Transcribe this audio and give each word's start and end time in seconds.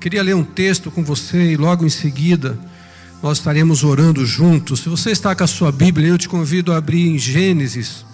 Queria 0.00 0.22
ler 0.22 0.34
um 0.34 0.42
texto 0.42 0.90
com 0.90 1.04
você 1.04 1.52
e 1.52 1.56
logo 1.58 1.84
em 1.84 1.90
seguida 1.90 2.58
nós 3.22 3.36
estaremos 3.36 3.84
orando 3.84 4.24
juntos. 4.24 4.80
Se 4.80 4.88
você 4.88 5.10
está 5.10 5.36
com 5.36 5.44
a 5.44 5.46
sua 5.46 5.70
Bíblia, 5.70 6.08
eu 6.08 6.16
te 6.16 6.26
convido 6.26 6.72
a 6.72 6.78
abrir 6.78 7.06
em 7.06 7.18
Gênesis, 7.18 8.06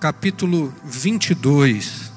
capítulo 0.00 0.74
22. 0.84 2.10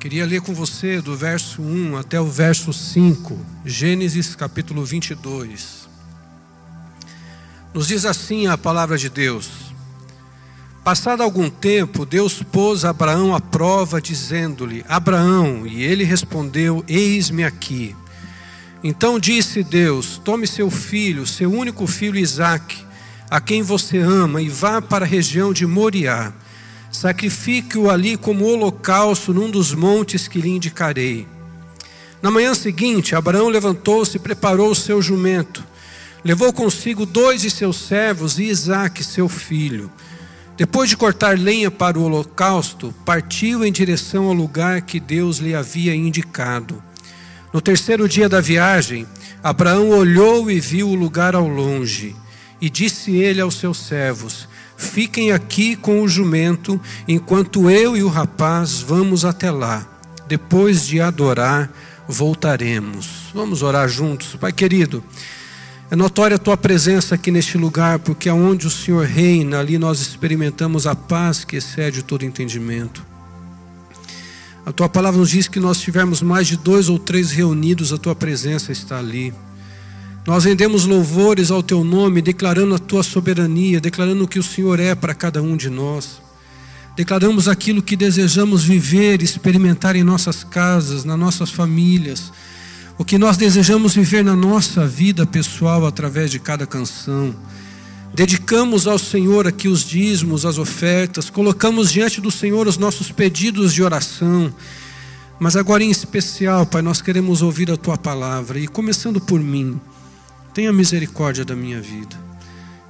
Queria 0.00 0.26
ler 0.26 0.40
com 0.40 0.52
você 0.52 1.00
do 1.00 1.16
verso 1.16 1.62
1 1.62 1.96
até 1.96 2.20
o 2.20 2.26
verso 2.26 2.72
5. 2.72 3.38
Gênesis, 3.64 4.34
capítulo 4.34 4.84
22. 4.84 5.88
Nos 7.72 7.86
diz 7.86 8.04
assim 8.04 8.48
a 8.48 8.58
palavra 8.58 8.98
de 8.98 9.08
Deus: 9.08 9.71
Passado 10.84 11.22
algum 11.22 11.48
tempo, 11.48 12.04
Deus 12.04 12.42
pôs 12.42 12.84
Abraão 12.84 13.32
à 13.32 13.40
prova, 13.40 14.02
dizendo-lhe: 14.02 14.84
Abraão, 14.88 15.64
e 15.64 15.80
ele 15.80 16.02
respondeu: 16.02 16.84
Eis-me 16.88 17.44
aqui. 17.44 17.94
Então 18.82 19.20
disse 19.20 19.62
Deus: 19.62 20.20
Tome 20.24 20.44
seu 20.44 20.68
filho, 20.72 21.24
seu 21.24 21.52
único 21.52 21.86
filho 21.86 22.18
Isaque, 22.18 22.84
a 23.30 23.40
quem 23.40 23.62
você 23.62 23.98
ama, 23.98 24.42
e 24.42 24.48
vá 24.48 24.82
para 24.82 25.04
a 25.04 25.08
região 25.08 25.52
de 25.52 25.64
Moriá. 25.68 26.32
Sacrifique-o 26.90 27.88
ali 27.88 28.16
como 28.16 28.44
holocausto 28.44 29.32
num 29.32 29.48
dos 29.48 29.72
montes 29.72 30.26
que 30.26 30.40
lhe 30.40 30.50
indicarei. 30.50 31.28
Na 32.20 32.28
manhã 32.28 32.54
seguinte, 32.54 33.14
Abraão 33.14 33.48
levantou-se 33.48 34.16
e 34.16 34.20
preparou 34.20 34.72
o 34.72 34.76
seu 34.76 35.00
jumento. 35.00 35.62
Levou 36.24 36.52
consigo 36.52 37.06
dois 37.06 37.40
de 37.40 37.50
seus 37.50 37.76
servos 37.76 38.40
e 38.40 38.44
Isaque, 38.44 39.04
seu 39.04 39.28
filho. 39.28 39.88
Depois 40.56 40.88
de 40.90 40.96
cortar 40.96 41.38
lenha 41.38 41.70
para 41.70 41.98
o 41.98 42.02
holocausto, 42.04 42.94
partiu 43.04 43.64
em 43.64 43.72
direção 43.72 44.26
ao 44.26 44.34
lugar 44.34 44.82
que 44.82 45.00
Deus 45.00 45.38
lhe 45.38 45.54
havia 45.54 45.94
indicado. 45.94 46.82
No 47.52 47.60
terceiro 47.60 48.08
dia 48.08 48.28
da 48.28 48.40
viagem, 48.40 49.06
Abraão 49.42 49.90
olhou 49.90 50.50
e 50.50 50.60
viu 50.60 50.88
o 50.88 50.94
lugar 50.94 51.34
ao 51.34 51.48
longe. 51.48 52.14
E 52.60 52.70
disse 52.70 53.16
ele 53.16 53.40
aos 53.40 53.56
seus 53.56 53.78
servos: 53.78 54.48
Fiquem 54.76 55.32
aqui 55.32 55.74
com 55.74 56.02
o 56.02 56.08
jumento, 56.08 56.80
enquanto 57.08 57.70
eu 57.70 57.96
e 57.96 58.02
o 58.02 58.08
rapaz 58.08 58.80
vamos 58.80 59.24
até 59.24 59.50
lá. 59.50 59.86
Depois 60.28 60.86
de 60.86 61.00
adorar, 61.00 61.70
voltaremos. 62.06 63.30
Vamos 63.34 63.62
orar 63.62 63.88
juntos. 63.88 64.36
Pai 64.36 64.52
querido, 64.52 65.02
é 65.92 65.94
notória 65.94 66.36
a 66.36 66.38
tua 66.38 66.56
presença 66.56 67.16
aqui 67.16 67.30
neste 67.30 67.58
lugar, 67.58 67.98
porque 67.98 68.26
aonde 68.26 68.66
o 68.66 68.70
Senhor 68.70 69.04
reina, 69.04 69.58
ali 69.58 69.76
nós 69.76 70.00
experimentamos 70.00 70.86
a 70.86 70.94
paz 70.94 71.44
que 71.44 71.56
excede 71.56 72.02
todo 72.02 72.24
entendimento. 72.24 73.04
A 74.64 74.72
tua 74.72 74.88
palavra 74.88 75.20
nos 75.20 75.28
diz 75.28 75.48
que 75.48 75.60
nós 75.60 75.82
tivermos 75.82 76.22
mais 76.22 76.46
de 76.46 76.56
dois 76.56 76.88
ou 76.88 76.98
três 76.98 77.30
reunidos, 77.30 77.92
a 77.92 77.98
tua 77.98 78.14
presença 78.14 78.72
está 78.72 78.98
ali. 78.98 79.34
Nós 80.26 80.46
rendemos 80.46 80.86
louvores 80.86 81.50
ao 81.50 81.62
teu 81.62 81.84
nome, 81.84 82.22
declarando 82.22 82.74
a 82.74 82.78
tua 82.78 83.02
soberania, 83.02 83.78
declarando 83.78 84.24
o 84.24 84.28
que 84.28 84.38
o 84.38 84.42
Senhor 84.42 84.80
é 84.80 84.94
para 84.94 85.12
cada 85.12 85.42
um 85.42 85.58
de 85.58 85.68
nós. 85.68 86.22
Declaramos 86.96 87.48
aquilo 87.48 87.82
que 87.82 87.96
desejamos 87.96 88.64
viver, 88.64 89.20
experimentar 89.20 89.94
em 89.94 90.02
nossas 90.02 90.42
casas, 90.42 91.04
nas 91.04 91.18
nossas 91.18 91.50
famílias, 91.50 92.32
o 92.98 93.04
que 93.04 93.18
nós 93.18 93.36
desejamos 93.36 93.94
viver 93.94 94.24
na 94.24 94.36
nossa 94.36 94.86
vida 94.86 95.26
pessoal 95.26 95.86
através 95.86 96.30
de 96.30 96.38
cada 96.38 96.66
canção. 96.66 97.34
Dedicamos 98.14 98.86
ao 98.86 98.98
Senhor 98.98 99.46
aqui 99.46 99.68
os 99.68 99.84
dízimos, 99.84 100.44
as 100.44 100.58
ofertas, 100.58 101.30
colocamos 101.30 101.90
diante 101.90 102.20
do 102.20 102.30
Senhor 102.30 102.66
os 102.66 102.76
nossos 102.76 103.10
pedidos 103.10 103.72
de 103.72 103.82
oração. 103.82 104.54
Mas 105.40 105.56
agora 105.56 105.82
em 105.82 105.90
especial, 105.90 106.66
Pai, 106.66 106.82
nós 106.82 107.00
queremos 107.00 107.42
ouvir 107.42 107.70
a 107.70 107.76
tua 107.76 107.96
palavra 107.96 108.60
e 108.60 108.68
começando 108.68 109.20
por 109.20 109.40
mim, 109.40 109.80
tenha 110.52 110.72
misericórdia 110.72 111.44
da 111.44 111.56
minha 111.56 111.80
vida 111.80 112.32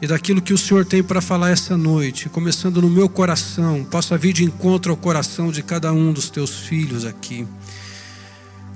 e 0.02 0.06
daquilo 0.08 0.42
que 0.42 0.52
o 0.52 0.58
Senhor 0.58 0.84
tem 0.84 1.00
para 1.00 1.20
falar 1.20 1.50
essa 1.50 1.76
noite, 1.76 2.28
começando 2.28 2.82
no 2.82 2.90
meu 2.90 3.08
coração, 3.08 3.84
possa 3.84 4.18
vir 4.18 4.32
de 4.32 4.42
encontro 4.42 4.90
ao 4.90 4.96
coração 4.96 5.52
de 5.52 5.62
cada 5.62 5.92
um 5.92 6.12
dos 6.12 6.28
teus 6.28 6.58
filhos 6.58 7.04
aqui. 7.04 7.46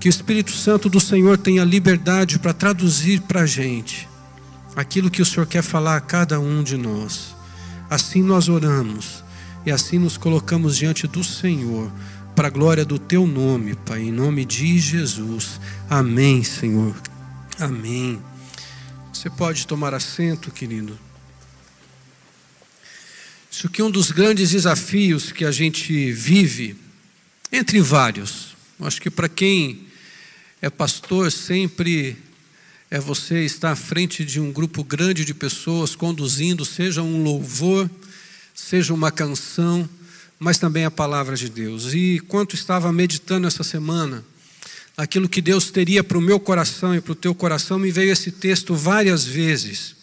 Que 0.06 0.08
o 0.08 0.10
Espírito 0.10 0.52
Santo 0.52 0.88
do 0.88 1.00
Senhor 1.00 1.36
tenha 1.36 1.64
liberdade 1.64 2.38
para 2.38 2.52
traduzir 2.52 3.22
para 3.22 3.40
a 3.40 3.46
gente 3.46 4.08
aquilo 4.76 5.10
que 5.10 5.20
o 5.20 5.26
Senhor 5.26 5.48
quer 5.48 5.64
falar 5.64 5.96
a 5.96 6.00
cada 6.00 6.38
um 6.38 6.62
de 6.62 6.76
nós. 6.76 7.34
Assim 7.90 8.22
nós 8.22 8.48
oramos 8.48 9.24
e 9.66 9.70
assim 9.72 9.98
nos 9.98 10.16
colocamos 10.16 10.76
diante 10.76 11.08
do 11.08 11.24
Senhor, 11.24 11.90
para 12.36 12.46
a 12.46 12.50
glória 12.52 12.84
do 12.84 13.00
Teu 13.00 13.26
nome, 13.26 13.74
Pai, 13.74 14.02
em 14.02 14.12
nome 14.12 14.44
de 14.44 14.78
Jesus. 14.78 15.60
Amém, 15.90 16.44
Senhor. 16.44 16.94
Amém. 17.58 18.22
Você 19.12 19.28
pode 19.28 19.66
tomar 19.66 19.92
assento, 19.92 20.52
querido. 20.52 20.96
Isso 23.50 23.68
que 23.68 23.82
é 23.82 23.84
um 23.84 23.90
dos 23.90 24.12
grandes 24.12 24.50
desafios 24.50 25.32
que 25.32 25.44
a 25.44 25.50
gente 25.50 26.12
vive, 26.12 26.76
entre 27.50 27.80
vários. 27.80 28.54
Acho 28.78 29.00
que 29.00 29.10
para 29.10 29.28
quem 29.28 29.85
é 30.60 30.70
pastor 30.70 31.30
sempre 31.30 32.16
é 32.90 32.98
você 32.98 33.44
estar 33.44 33.72
à 33.72 33.76
frente 33.76 34.24
de 34.24 34.40
um 34.40 34.52
grupo 34.52 34.82
grande 34.82 35.24
de 35.24 35.34
pessoas, 35.34 35.94
conduzindo, 35.94 36.64
seja 36.64 37.02
um 37.02 37.22
louvor, 37.22 37.90
seja 38.54 38.94
uma 38.94 39.10
canção, 39.10 39.88
mas 40.38 40.58
também 40.58 40.84
a 40.84 40.90
palavra 40.90 41.36
de 41.36 41.48
Deus. 41.48 41.92
E 41.92 42.20
quanto 42.28 42.54
estava 42.54 42.92
meditando 42.92 43.46
essa 43.46 43.62
semana, 43.62 44.24
aquilo 44.96 45.28
que 45.28 45.42
Deus 45.42 45.70
teria 45.70 46.02
para 46.02 46.16
o 46.16 46.22
meu 46.22 46.40
coração 46.40 46.94
e 46.94 47.00
para 47.00 47.12
o 47.12 47.16
teu 47.16 47.34
coração, 47.34 47.78
me 47.78 47.90
veio 47.90 48.12
esse 48.12 48.30
texto 48.30 48.74
várias 48.74 49.24
vezes. 49.24 49.94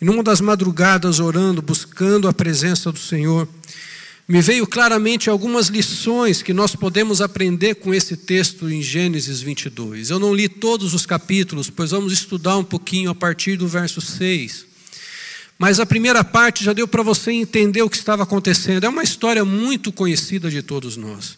E 0.00 0.04
numa 0.04 0.22
das 0.22 0.40
madrugadas, 0.40 1.20
orando, 1.20 1.62
buscando 1.62 2.28
a 2.28 2.32
presença 2.32 2.92
do 2.92 2.98
Senhor, 2.98 3.48
me 4.28 4.40
veio 4.40 4.66
claramente 4.66 5.28
algumas 5.28 5.66
lições 5.66 6.42
que 6.42 6.52
nós 6.52 6.76
podemos 6.76 7.20
aprender 7.20 7.74
com 7.74 7.92
esse 7.92 8.16
texto 8.16 8.70
em 8.70 8.80
Gênesis 8.80 9.40
22. 9.40 10.10
Eu 10.10 10.18
não 10.18 10.32
li 10.32 10.48
todos 10.48 10.94
os 10.94 11.04
capítulos, 11.04 11.68
pois 11.68 11.90
vamos 11.90 12.12
estudar 12.12 12.56
um 12.56 12.64
pouquinho 12.64 13.10
a 13.10 13.14
partir 13.14 13.56
do 13.56 13.66
verso 13.66 14.00
6. 14.00 14.66
Mas 15.58 15.80
a 15.80 15.86
primeira 15.86 16.24
parte 16.24 16.64
já 16.64 16.72
deu 16.72 16.88
para 16.88 17.02
você 17.02 17.32
entender 17.32 17.82
o 17.82 17.90
que 17.90 17.96
estava 17.96 18.22
acontecendo. 18.22 18.84
É 18.84 18.88
uma 18.88 19.02
história 19.02 19.44
muito 19.44 19.92
conhecida 19.92 20.50
de 20.50 20.62
todos 20.62 20.96
nós. 20.96 21.36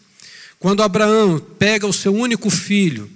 Quando 0.58 0.82
Abraão 0.82 1.38
pega 1.58 1.86
o 1.86 1.92
seu 1.92 2.14
único 2.14 2.48
filho, 2.48 3.10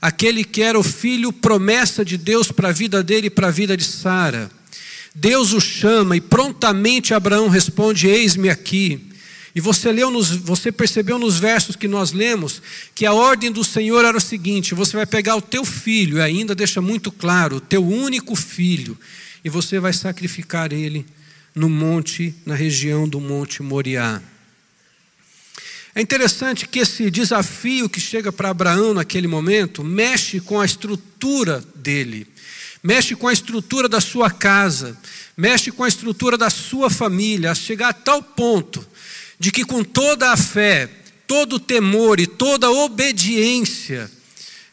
aquele 0.00 0.44
que 0.44 0.62
era 0.62 0.78
o 0.78 0.82
filho 0.82 1.32
promessa 1.32 2.04
de 2.04 2.18
Deus 2.18 2.50
para 2.50 2.70
a 2.70 2.72
vida 2.72 3.02
dele 3.02 3.28
e 3.28 3.30
para 3.30 3.48
a 3.48 3.50
vida 3.50 3.76
de 3.76 3.84
Sara, 3.84 4.50
Deus 5.14 5.52
o 5.52 5.60
chama 5.60 6.16
e 6.16 6.20
prontamente 6.20 7.12
Abraão 7.12 7.48
responde: 7.48 8.06
Eis-me 8.06 8.48
aqui. 8.48 9.08
E 9.54 9.60
você 9.60 9.92
leu 9.92 10.10
nos, 10.10 10.30
você 10.30 10.72
percebeu 10.72 11.18
nos 11.18 11.38
versos 11.38 11.76
que 11.76 11.86
nós 11.86 12.12
lemos 12.12 12.62
que 12.94 13.04
a 13.04 13.12
ordem 13.12 13.52
do 13.52 13.62
Senhor 13.62 14.04
era 14.04 14.16
o 14.16 14.20
seguinte: 14.20 14.74
você 14.74 14.96
vai 14.96 15.06
pegar 15.06 15.36
o 15.36 15.42
teu 15.42 15.64
filho, 15.64 16.18
e 16.18 16.22
ainda 16.22 16.54
deixa 16.54 16.80
muito 16.80 17.12
claro, 17.12 17.56
o 17.56 17.60
teu 17.60 17.86
único 17.86 18.34
filho, 18.34 18.98
e 19.44 19.50
você 19.50 19.78
vai 19.78 19.92
sacrificar 19.92 20.72
ele 20.72 21.04
no 21.54 21.68
monte, 21.68 22.34
na 22.46 22.54
região 22.54 23.06
do 23.06 23.20
Monte 23.20 23.62
Moriá. 23.62 24.22
É 25.94 26.00
interessante 26.00 26.66
que 26.66 26.78
esse 26.78 27.10
desafio 27.10 27.90
que 27.90 28.00
chega 28.00 28.32
para 28.32 28.48
Abraão 28.48 28.94
naquele 28.94 29.28
momento 29.28 29.84
mexe 29.84 30.40
com 30.40 30.58
a 30.58 30.64
estrutura 30.64 31.62
dele 31.74 32.26
mexe 32.82 33.14
com 33.14 33.28
a 33.28 33.32
estrutura 33.32 33.88
da 33.88 34.00
sua 34.00 34.30
casa, 34.30 34.98
mexe 35.36 35.70
com 35.70 35.84
a 35.84 35.88
estrutura 35.88 36.36
da 36.36 36.50
sua 36.50 36.90
família, 36.90 37.52
a 37.52 37.54
chegar 37.54 37.90
a 37.90 37.92
tal 37.92 38.22
ponto 38.22 38.84
de 39.38 39.50
que 39.50 39.64
com 39.64 39.84
toda 39.84 40.32
a 40.32 40.36
fé, 40.36 40.88
todo 41.26 41.56
o 41.56 41.60
temor 41.60 42.18
e 42.20 42.26
toda 42.26 42.66
a 42.66 42.70
obediência 42.70 44.10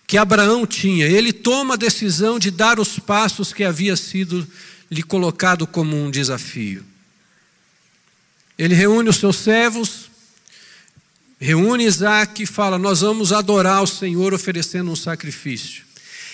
que 0.05 0.17
Abraão 0.17 0.65
tinha, 0.65 1.05
ele 1.05 1.31
toma 1.31 1.75
a 1.75 1.77
decisão 1.77 2.39
de 2.39 2.49
dar 2.49 2.79
os 2.79 2.97
passos 2.97 3.53
que 3.53 3.63
havia 3.63 3.95
sido 3.95 4.47
lhe 4.89 5.03
colocado 5.03 5.67
como 5.67 5.95
um 5.95 6.09
desafio. 6.09 6.83
Ele 8.57 8.73
reúne 8.73 9.09
os 9.09 9.17
seus 9.17 9.37
servos, 9.37 10.09
reúne 11.39 11.85
Isaac 11.85 12.41
e 12.41 12.47
fala: 12.47 12.77
Nós 12.77 13.01
vamos 13.01 13.31
adorar 13.31 13.83
o 13.83 13.87
Senhor 13.87 14.33
oferecendo 14.33 14.91
um 14.91 14.95
sacrifício. 14.95 15.88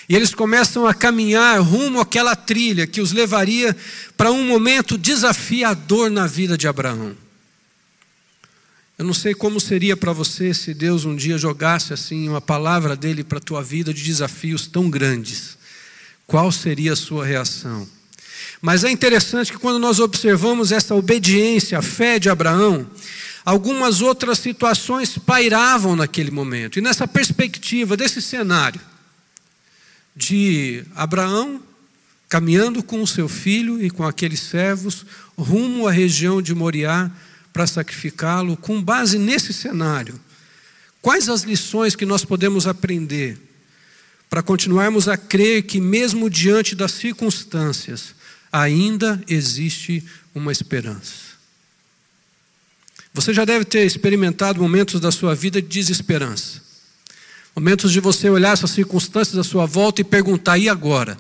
E 0.08 0.16
eles 0.16 0.36
começam 0.36 0.86
a 0.86 0.94
caminhar 0.94 1.60
rumo 1.62 2.00
àquela 2.00 2.36
trilha 2.36 2.86
que 2.86 3.02
os 3.02 3.12
levaria 3.12 3.76
para 4.16 4.32
um 4.32 4.46
momento 4.46 4.98
desafiador 4.98 6.12
na 6.12 6.28
vida 6.28 6.58
de 6.58 6.68
Abraão. 6.68 7.16
Eu 8.98 9.04
não 9.04 9.14
sei 9.14 9.34
como 9.34 9.60
seria 9.60 9.98
para 9.98 10.14
você 10.14 10.54
se 10.54 10.74
Deus 10.74 11.04
um 11.04 11.16
dia 11.16 11.38
jogasse 11.38 11.92
assim 11.92 12.30
uma 12.30 12.40
palavra 12.40 12.96
dele 12.96 13.24
para 13.24 13.40
a 13.40 13.42
tua 13.42 13.62
vida 13.62 13.94
de 13.94 14.04
desafios 14.04 14.68
tão 14.68 14.90
grandes. 14.90 15.58
Qual 16.26 16.52
seria 16.52 16.94
a 16.94 16.96
sua 16.96 17.26
reação? 17.26 17.88
Mas 18.62 18.84
é 18.84 18.90
interessante 18.90 19.52
que 19.52 19.58
quando 19.58 19.80
nós 19.80 20.00
observamos 20.00 20.72
essa 20.72 20.96
obediência, 20.96 21.78
a 21.78 21.82
fé 21.82 22.18
de 22.18 22.30
Abraão, 22.30 22.90
algumas 23.44 24.02
outras 24.02 24.40
situações 24.40 25.18
pairavam 25.18 25.96
naquele 25.96 26.32
momento. 26.32 26.80
E 26.80 26.82
nessa 26.82 27.08
perspectiva, 27.08 27.98
desse 27.98 28.22
cenário, 28.22 28.80
de 30.16 30.84
Abraão 30.96 31.62
caminhando 32.30 32.82
com 32.82 33.02
o 33.02 33.08
seu 33.08 33.28
filho 33.28 33.82
e 33.84 33.90
com 33.90 34.04
aqueles 34.04 34.40
servos 34.40 35.06
rumo 35.38 35.88
à 35.88 35.92
região 35.92 36.42
de 36.42 36.54
Moriá 36.56 37.12
para 37.54 37.68
sacrificá-lo, 37.68 38.58
com 38.58 38.82
base 38.82 39.18
nesse 39.18 39.54
cenário, 39.54 40.20
quais 41.02 41.30
as 41.30 41.44
lições 41.44 41.96
que 41.96 42.06
nós 42.06 42.26
podemos 42.26 42.68
aprender 42.68 43.38
para 44.30 44.44
continuarmos 44.44 45.08
a 45.08 45.16
crer 45.16 45.64
que, 45.64 45.80
mesmo 45.80 46.30
diante 46.30 46.76
das 46.76 46.92
circunstâncias, 46.92 48.14
ainda 48.52 49.22
existe 49.30 50.04
uma 50.34 50.52
esperança? 50.52 51.36
Você 53.14 53.34
já 53.34 53.46
deve 53.46 53.64
ter 53.64 53.86
experimentado 53.86 54.60
momentos 54.60 55.00
da 55.00 55.12
sua 55.12 55.34
vida 55.34 55.62
de 55.62 55.68
desesperança. 55.70 56.65
Momentos 57.56 57.94
de 57.94 58.02
você 58.02 58.30
olhar 58.30 58.52
essas 58.52 58.72
circunstâncias 58.72 59.38
à 59.38 59.44
sua 59.44 59.66
volta 59.66 60.02
e 60.02 60.04
perguntar: 60.04 60.58
e 60.58 60.68
agora? 60.68 61.18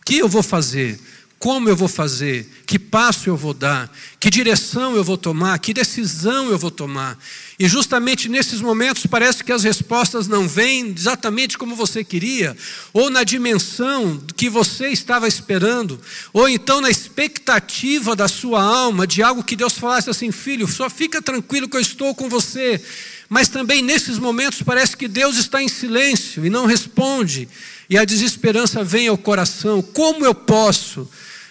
O 0.00 0.04
que 0.04 0.18
eu 0.18 0.28
vou 0.28 0.42
fazer? 0.42 1.00
Como 1.38 1.68
eu 1.68 1.76
vou 1.76 1.88
fazer? 1.88 2.48
Que 2.66 2.78
passo 2.78 3.28
eu 3.28 3.36
vou 3.36 3.52
dar? 3.52 3.90
Que 4.18 4.30
direção 4.30 4.94
eu 4.94 5.02
vou 5.02 5.16
tomar? 5.16 5.58
Que 5.58 5.74
decisão 5.74 6.50
eu 6.50 6.58
vou 6.58 6.70
tomar? 6.70 7.18
E 7.58 7.66
justamente 7.68 8.28
nesses 8.28 8.60
momentos 8.60 9.06
parece 9.06 9.44
que 9.44 9.52
as 9.52 9.62
respostas 9.62 10.26
não 10.26 10.48
vêm 10.48 10.94
exatamente 10.96 11.56
como 11.56 11.76
você 11.76 12.02
queria, 12.02 12.56
ou 12.92 13.10
na 13.10 13.24
dimensão 13.24 14.22
que 14.36 14.48
você 14.48 14.88
estava 14.88 15.28
esperando, 15.28 16.00
ou 16.32 16.48
então 16.48 16.80
na 16.80 16.90
expectativa 16.90 18.16
da 18.16 18.28
sua 18.28 18.62
alma 18.62 19.06
de 19.06 19.22
algo 19.22 19.44
que 19.44 19.56
Deus 19.56 19.74
falasse 19.74 20.10
assim: 20.10 20.30
filho, 20.30 20.66
só 20.66 20.90
fica 20.90 21.22
tranquilo 21.22 21.68
que 21.68 21.76
eu 21.76 21.80
estou 21.80 22.14
com 22.14 22.28
você. 22.28 22.82
Mas 23.28 23.48
também 23.48 23.82
nesses 23.82 24.18
momentos 24.18 24.62
parece 24.62 24.96
que 24.96 25.08
Deus 25.08 25.36
está 25.36 25.62
em 25.62 25.68
silêncio 25.68 26.44
e 26.44 26.50
não 26.50 26.66
responde, 26.66 27.48
e 27.88 27.96
a 27.96 28.04
desesperança 28.04 28.84
vem 28.84 29.08
ao 29.08 29.18
coração. 29.18 29.82
Como 29.82 30.24
eu 30.24 30.34
posso? 30.34 31.08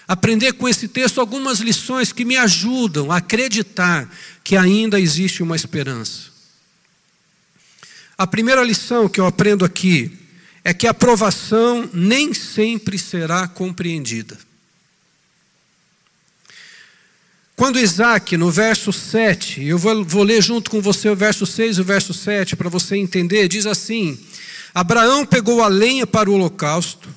aprender 0.07 0.53
com 0.53 0.67
esse 0.67 0.87
texto 0.87 1.19
algumas 1.19 1.59
lições 1.59 2.11
que 2.11 2.25
me 2.25 2.37
ajudam 2.37 3.11
a 3.11 3.17
acreditar 3.17 4.09
que 4.43 4.55
ainda 4.55 4.99
existe 4.99 5.41
uma 5.41 5.55
esperança. 5.55 6.31
A 8.17 8.27
primeira 8.27 8.63
lição 8.63 9.09
que 9.09 9.19
eu 9.19 9.25
aprendo 9.25 9.65
aqui 9.65 10.11
é 10.63 10.73
que 10.73 10.87
a 10.87 10.91
aprovação 10.91 11.89
nem 11.93 12.33
sempre 12.33 12.97
será 12.97 13.47
compreendida. 13.47 14.37
Quando 17.55 17.79
Isaac, 17.79 18.35
no 18.35 18.49
verso 18.49 18.91
7, 18.91 19.63
eu 19.63 19.77
vou, 19.77 20.03
vou, 20.03 20.23
ler 20.23 20.41
junto 20.41 20.71
com 20.71 20.81
você 20.81 21.09
o 21.09 21.15
verso 21.15 21.45
6 21.45 21.77
e 21.77 21.81
o 21.81 21.83
verso 21.83 22.13
7 22.13 22.55
para 22.55 22.69
você 22.69 22.97
entender, 22.97 23.47
diz 23.47 23.67
assim: 23.67 24.17
Abraão 24.73 25.25
pegou 25.25 25.61
a 25.61 25.67
lenha 25.67 26.07
para 26.07 26.29
o 26.29 26.33
holocausto 26.33 27.09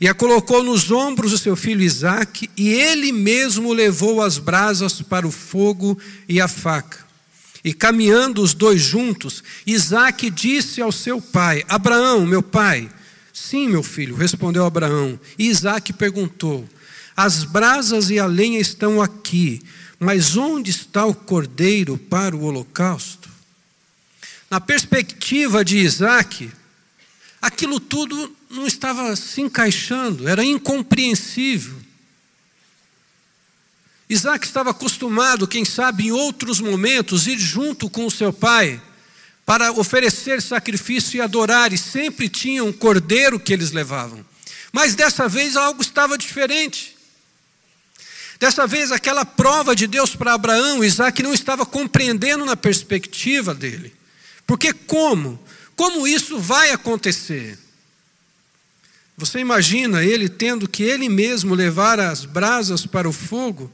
e 0.00 0.08
a 0.08 0.14
colocou 0.14 0.62
nos 0.62 0.90
ombros 0.90 1.30
do 1.30 1.38
seu 1.38 1.56
filho 1.56 1.82
Isaque, 1.82 2.50
e 2.56 2.68
ele 2.68 3.12
mesmo 3.12 3.72
levou 3.72 4.22
as 4.22 4.38
brasas 4.38 5.00
para 5.02 5.26
o 5.26 5.30
fogo 5.30 5.98
e 6.28 6.40
a 6.40 6.48
faca. 6.48 7.04
E 7.64 7.72
caminhando 7.72 8.42
os 8.42 8.52
dois 8.52 8.82
juntos, 8.82 9.42
Isaque 9.66 10.30
disse 10.30 10.82
ao 10.82 10.92
seu 10.92 11.20
pai: 11.20 11.64
Abraão, 11.68 12.26
meu 12.26 12.42
pai. 12.42 12.88
Sim, 13.32 13.68
meu 13.68 13.82
filho, 13.82 14.14
respondeu 14.14 14.64
Abraão. 14.64 15.18
E 15.38 15.48
Isaque 15.48 15.92
perguntou: 15.92 16.68
As 17.16 17.44
brasas 17.44 18.10
e 18.10 18.18
a 18.18 18.26
lenha 18.26 18.58
estão 18.58 19.00
aqui, 19.00 19.62
mas 19.98 20.36
onde 20.36 20.70
está 20.70 21.04
o 21.06 21.14
cordeiro 21.14 21.96
para 21.96 22.34
o 22.34 22.42
holocausto? 22.42 23.28
Na 24.50 24.60
perspectiva 24.60 25.64
de 25.64 25.78
Isaque, 25.78 26.50
aquilo 27.40 27.78
tudo 27.78 28.34
não 28.50 28.66
estava 28.66 29.14
se 29.16 29.40
encaixando, 29.40 30.28
era 30.28 30.44
incompreensível. 30.44 31.76
Isaac 34.08 34.46
estava 34.46 34.70
acostumado, 34.70 35.48
quem 35.48 35.64
sabe 35.64 36.06
em 36.06 36.12
outros 36.12 36.60
momentos, 36.60 37.26
ir 37.26 37.38
junto 37.38 37.88
com 37.88 38.06
o 38.06 38.10
seu 38.10 38.32
pai 38.32 38.80
para 39.46 39.72
oferecer 39.72 40.40
sacrifício 40.40 41.18
e 41.18 41.20
adorar, 41.20 41.72
e 41.72 41.78
sempre 41.78 42.28
tinha 42.28 42.64
um 42.64 42.72
cordeiro 42.72 43.38
que 43.38 43.52
eles 43.52 43.72
levavam. 43.72 44.24
Mas 44.72 44.94
dessa 44.94 45.28
vez 45.28 45.56
algo 45.56 45.82
estava 45.82 46.18
diferente. 46.18 46.93
Dessa 48.38 48.66
vez, 48.66 48.92
aquela 48.92 49.24
prova 49.24 49.74
de 49.74 49.86
Deus 49.86 50.14
para 50.14 50.34
Abraão, 50.34 50.84
Isaac 50.84 51.22
não 51.22 51.32
estava 51.32 51.64
compreendendo 51.64 52.44
na 52.44 52.56
perspectiva 52.56 53.54
dele. 53.54 53.92
Porque 54.46 54.72
como? 54.72 55.38
Como 55.76 56.06
isso 56.06 56.38
vai 56.38 56.70
acontecer? 56.70 57.58
Você 59.16 59.38
imagina 59.38 60.04
ele 60.04 60.28
tendo 60.28 60.68
que 60.68 60.82
ele 60.82 61.08
mesmo 61.08 61.54
levar 61.54 62.00
as 62.00 62.24
brasas 62.24 62.84
para 62.84 63.08
o 63.08 63.12
fogo 63.12 63.70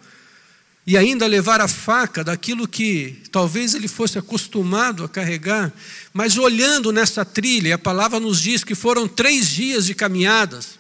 e 0.87 0.97
ainda 0.97 1.27
levar 1.27 1.61
a 1.61 1.69
faca 1.69 2.25
daquilo 2.25 2.67
que 2.67 3.23
talvez 3.31 3.75
ele 3.75 3.89
fosse 3.89 4.19
acostumado 4.19 5.05
a 5.05 5.09
carregar, 5.09 5.73
mas 6.13 6.37
olhando 6.37 6.91
nessa 6.91 7.25
trilha, 7.25 7.77
a 7.77 7.79
palavra 7.79 8.19
nos 8.19 8.41
diz 8.41 8.65
que 8.65 8.75
foram 8.75 9.07
três 9.07 9.49
dias 9.49 9.87
de 9.87 9.95
caminhadas. 9.95 10.80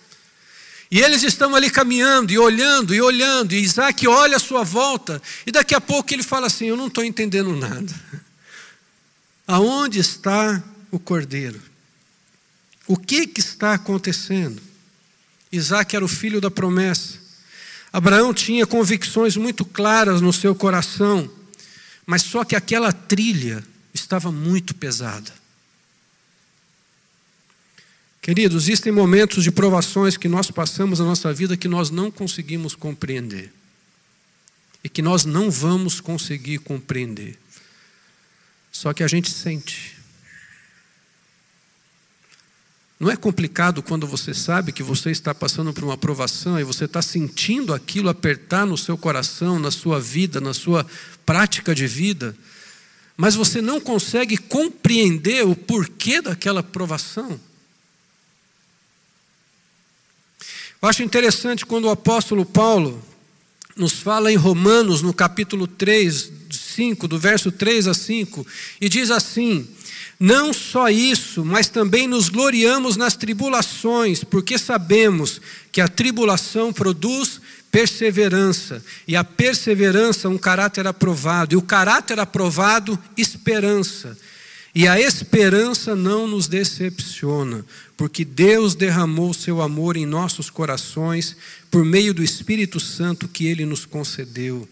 E 0.90 1.00
eles 1.00 1.22
estão 1.22 1.54
ali 1.54 1.70
caminhando 1.70 2.32
e 2.32 2.38
olhando 2.38 2.92
e 2.92 3.00
olhando, 3.00 3.52
e 3.52 3.62
Isaac 3.62 4.08
olha 4.08 4.36
à 4.36 4.40
sua 4.40 4.64
volta, 4.64 5.22
e 5.46 5.52
daqui 5.52 5.74
a 5.74 5.80
pouco 5.80 6.12
ele 6.12 6.22
fala 6.22 6.48
assim: 6.48 6.66
Eu 6.66 6.76
não 6.76 6.88
estou 6.88 7.04
entendendo 7.04 7.54
nada. 7.54 7.94
Aonde 9.46 10.00
está 10.00 10.62
o 10.90 10.98
cordeiro? 10.98 11.60
O 12.86 12.96
que, 12.96 13.26
que 13.26 13.40
está 13.40 13.74
acontecendo? 13.74 14.60
Isaac 15.52 15.94
era 15.94 16.04
o 16.04 16.08
filho 16.08 16.40
da 16.40 16.50
promessa. 16.50 17.18
Abraão 17.92 18.32
tinha 18.32 18.66
convicções 18.66 19.36
muito 19.36 19.64
claras 19.64 20.20
no 20.20 20.32
seu 20.32 20.54
coração, 20.54 21.30
mas 22.06 22.22
só 22.22 22.44
que 22.44 22.54
aquela 22.54 22.92
trilha 22.92 23.64
estava 23.92 24.30
muito 24.30 24.74
pesada. 24.74 25.39
Queridos, 28.22 28.64
existem 28.64 28.92
momentos 28.92 29.42
de 29.42 29.50
provações 29.50 30.16
que 30.16 30.28
nós 30.28 30.50
passamos 30.50 30.98
na 30.98 31.06
nossa 31.06 31.32
vida 31.32 31.56
que 31.56 31.68
nós 31.68 31.90
não 31.90 32.10
conseguimos 32.10 32.74
compreender. 32.74 33.52
E 34.84 34.88
que 34.88 35.00
nós 35.00 35.24
não 35.24 35.50
vamos 35.50 36.00
conseguir 36.00 36.58
compreender. 36.58 37.38
Só 38.70 38.92
que 38.92 39.02
a 39.02 39.08
gente 39.08 39.30
sente. 39.30 39.96
Não 42.98 43.10
é 43.10 43.16
complicado 43.16 43.82
quando 43.82 44.06
você 44.06 44.34
sabe 44.34 44.72
que 44.72 44.82
você 44.82 45.10
está 45.10 45.34
passando 45.34 45.72
por 45.72 45.84
uma 45.84 45.94
aprovação 45.94 46.60
e 46.60 46.64
você 46.64 46.84
está 46.84 47.00
sentindo 47.00 47.72
aquilo 47.72 48.10
apertar 48.10 48.66
no 48.66 48.76
seu 48.76 48.98
coração, 48.98 49.58
na 49.58 49.70
sua 49.70 49.98
vida, 49.98 50.38
na 50.38 50.52
sua 50.52 50.86
prática 51.24 51.74
de 51.74 51.86
vida, 51.86 52.36
mas 53.16 53.34
você 53.34 53.62
não 53.62 53.80
consegue 53.80 54.36
compreender 54.36 55.46
o 55.46 55.56
porquê 55.56 56.20
daquela 56.20 56.60
aprovação. 56.60 57.40
Eu 60.82 60.88
acho 60.88 61.02
interessante 61.02 61.66
quando 61.66 61.84
o 61.84 61.90
apóstolo 61.90 62.46
Paulo 62.46 63.02
nos 63.76 63.92
fala 63.92 64.32
em 64.32 64.36
Romanos, 64.36 65.02
no 65.02 65.12
capítulo 65.12 65.66
3, 65.66 66.32
5, 66.50 67.06
do 67.06 67.18
verso 67.18 67.52
3 67.52 67.86
a 67.86 67.94
5, 67.94 68.46
e 68.80 68.88
diz 68.88 69.10
assim: 69.10 69.68
não 70.18 70.52
só 70.52 70.90
isso, 70.90 71.44
mas 71.44 71.68
também 71.68 72.06
nos 72.06 72.28
gloriamos 72.28 72.96
nas 72.96 73.14
tribulações, 73.14 74.22
porque 74.22 74.58
sabemos 74.58 75.40
que 75.72 75.80
a 75.80 75.88
tribulação 75.88 76.72
produz 76.72 77.40
perseverança, 77.70 78.82
e 79.06 79.16
a 79.16 79.22
perseverança 79.22 80.28
um 80.28 80.36
caráter 80.36 80.86
aprovado, 80.86 81.54
e 81.54 81.56
o 81.56 81.62
caráter 81.62 82.18
aprovado, 82.18 82.98
esperança. 83.16 84.16
E 84.74 84.86
a 84.86 85.00
esperança 85.00 85.96
não 85.96 86.28
nos 86.28 86.46
decepciona, 86.46 87.64
porque 87.96 88.24
Deus 88.24 88.74
derramou 88.74 89.34
seu 89.34 89.60
amor 89.60 89.96
em 89.96 90.06
nossos 90.06 90.48
corações 90.48 91.36
por 91.70 91.84
meio 91.84 92.14
do 92.14 92.22
Espírito 92.22 92.78
Santo 92.78 93.26
que 93.26 93.46
ele 93.46 93.64
nos 93.64 93.84
concedeu. 93.84 94.68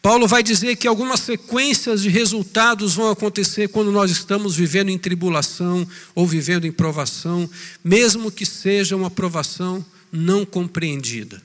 Paulo 0.00 0.26
vai 0.26 0.42
dizer 0.42 0.76
que 0.76 0.86
algumas 0.86 1.20
sequências 1.20 2.00
de 2.00 2.08
resultados 2.08 2.94
vão 2.94 3.10
acontecer 3.10 3.68
quando 3.68 3.90
nós 3.90 4.10
estamos 4.10 4.54
vivendo 4.54 4.88
em 4.88 4.96
tribulação 4.96 5.86
ou 6.14 6.26
vivendo 6.26 6.64
em 6.64 6.72
provação, 6.72 7.50
mesmo 7.84 8.30
que 8.30 8.46
seja 8.46 8.96
uma 8.96 9.10
provação 9.10 9.84
não 10.12 10.46
compreendida. 10.46 11.42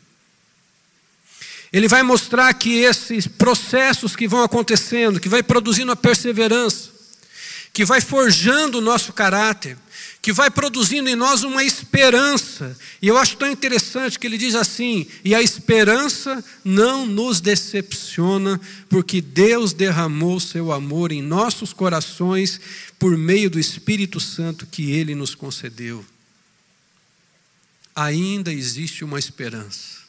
Ele 1.74 1.88
vai 1.88 2.03
mostrar 2.03 2.53
que 2.53 2.79
esses 2.79 3.27
processos 3.27 4.15
que 4.15 4.27
vão 4.27 4.43
acontecendo, 4.43 5.20
que 5.20 5.29
vai 5.29 5.41
produzindo 5.41 5.91
a 5.91 5.96
perseverança, 5.96 7.00
que 7.74 7.86
vai 7.86 8.01
forjando 8.01 8.80
o 8.80 8.82
nosso 8.82 9.13
caráter, 9.13 9.78
que 10.22 10.34
vai 10.34 10.51
produzindo 10.51 11.10
em 11.10 11.16
nós 11.16 11.44
uma 11.44 11.63
esperança. 11.63 12.78
E 13.01 13.08
eu 13.08 13.18
acho 13.18 13.38
tão 13.38 13.50
interessante 13.50 14.20
que 14.20 14.28
ele 14.28 14.38
diz 14.38 14.56
assim: 14.56 15.08
e 15.24 15.34
a 15.34 15.42
esperança 15.42 16.44
não 16.63 17.06
nos 17.06 17.40
decepciona, 17.40 18.60
porque 18.90 19.22
Deus 19.22 19.74
derramou 19.74 20.40
seu 20.40 20.72
amor 20.72 21.12
em 21.12 21.22
nossos 21.22 21.72
corações 21.72 22.60
por 23.00 23.18
meio 23.18 23.50
do 23.50 23.60
Espírito 23.60 24.20
Santo 24.20 24.68
que 24.68 24.92
ele 24.92 25.16
nos 25.16 25.34
concedeu. 25.34 26.06
Ainda 27.96 28.54
existe 28.54 29.04
uma 29.04 29.20
esperança, 29.20 30.00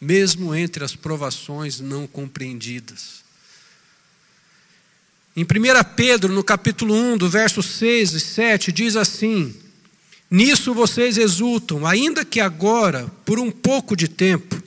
mesmo 0.00 0.54
entre 0.54 0.84
as 0.84 0.94
provações 0.94 1.80
não 1.80 2.06
compreendidas. 2.06 3.21
Em 5.34 5.44
1 5.44 5.46
Pedro, 5.96 6.30
no 6.30 6.44
capítulo 6.44 6.94
1, 6.94 7.16
do 7.16 7.28
verso 7.28 7.62
6 7.62 8.12
e 8.12 8.20
7, 8.20 8.70
diz 8.70 8.96
assim: 8.96 9.54
Nisso 10.30 10.74
vocês 10.74 11.16
exultam, 11.16 11.86
ainda 11.86 12.22
que 12.22 12.38
agora, 12.38 13.10
por 13.24 13.38
um 13.38 13.50
pouco 13.50 13.96
de 13.96 14.08
tempo, 14.08 14.62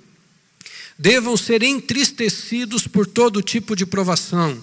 devam 0.98 1.38
ser 1.38 1.62
entristecidos 1.62 2.88
por 2.88 3.05
todo 3.05 3.43
tipo 3.43 3.75
de 3.75 3.86
provação. 3.86 4.57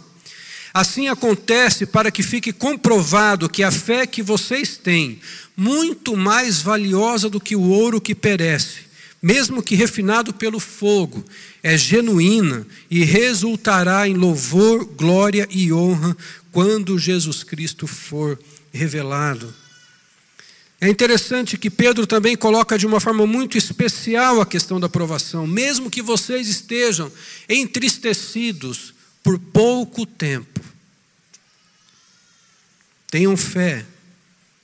Assim 0.75 1.06
acontece 1.06 1.87
para 1.87 2.11
que 2.11 2.23
fique 2.23 2.52
comprovado 2.52 3.49
que 3.49 3.62
a 3.62 3.71
fé 3.71 4.04
que 4.04 4.23
vocês 4.23 4.76
têm, 4.76 5.21
muito 5.56 6.16
mais 6.16 6.61
valiosa 6.61 7.30
do 7.30 7.38
que 7.38 7.54
o 7.54 7.68
ouro 7.68 8.00
que 8.00 8.14
perece, 8.14 8.80
mesmo 9.22 9.62
que 9.62 9.76
refinado 9.76 10.34
pelo 10.34 10.58
fogo, 10.58 11.24
é 11.62 11.78
genuína 11.78 12.66
e 12.90 13.04
resultará 13.04 14.08
em 14.08 14.14
louvor, 14.14 14.84
glória 14.84 15.46
e 15.48 15.72
honra 15.72 16.16
quando 16.50 16.98
Jesus 16.98 17.44
Cristo 17.44 17.86
for 17.86 18.36
revelado. 18.72 19.54
É 20.80 20.88
interessante 20.88 21.56
que 21.56 21.70
Pedro 21.70 22.04
também 22.04 22.36
coloca 22.36 22.76
de 22.76 22.84
uma 22.84 22.98
forma 22.98 23.24
muito 23.24 23.56
especial 23.56 24.40
a 24.40 24.46
questão 24.46 24.80
da 24.80 24.86
aprovação. 24.86 25.46
Mesmo 25.46 25.88
que 25.88 26.02
vocês 26.02 26.48
estejam 26.48 27.10
entristecidos 27.48 28.92
por 29.22 29.38
pouco 29.38 30.04
tempo, 30.04 30.60
tenham 33.08 33.36
fé, 33.36 33.86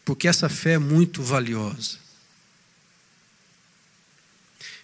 porque 0.05 0.27
essa 0.27 0.49
fé 0.49 0.73
é 0.73 0.79
muito 0.79 1.23
valiosa. 1.23 2.08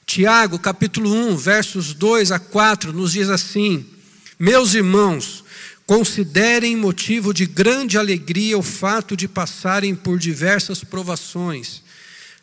Tiago, 0.07 0.59
capítulo 0.59 1.11
1, 1.11 1.37
versos 1.37 1.95
2 1.95 2.31
a 2.31 2.39
4, 2.39 2.93
nos 2.93 3.13
diz 3.13 3.31
assim: 3.31 3.87
Meus 4.39 4.75
irmãos, 4.75 5.45
considerem 5.87 6.77
motivo 6.77 7.33
de 7.33 7.47
grande 7.47 7.99
alegria 7.99 8.59
o 8.59 8.63
fato 8.63 9.17
de 9.17 9.27
passarem 9.27 9.95
por 9.95 10.19
diversas 10.19 10.85
provações, 10.85 11.83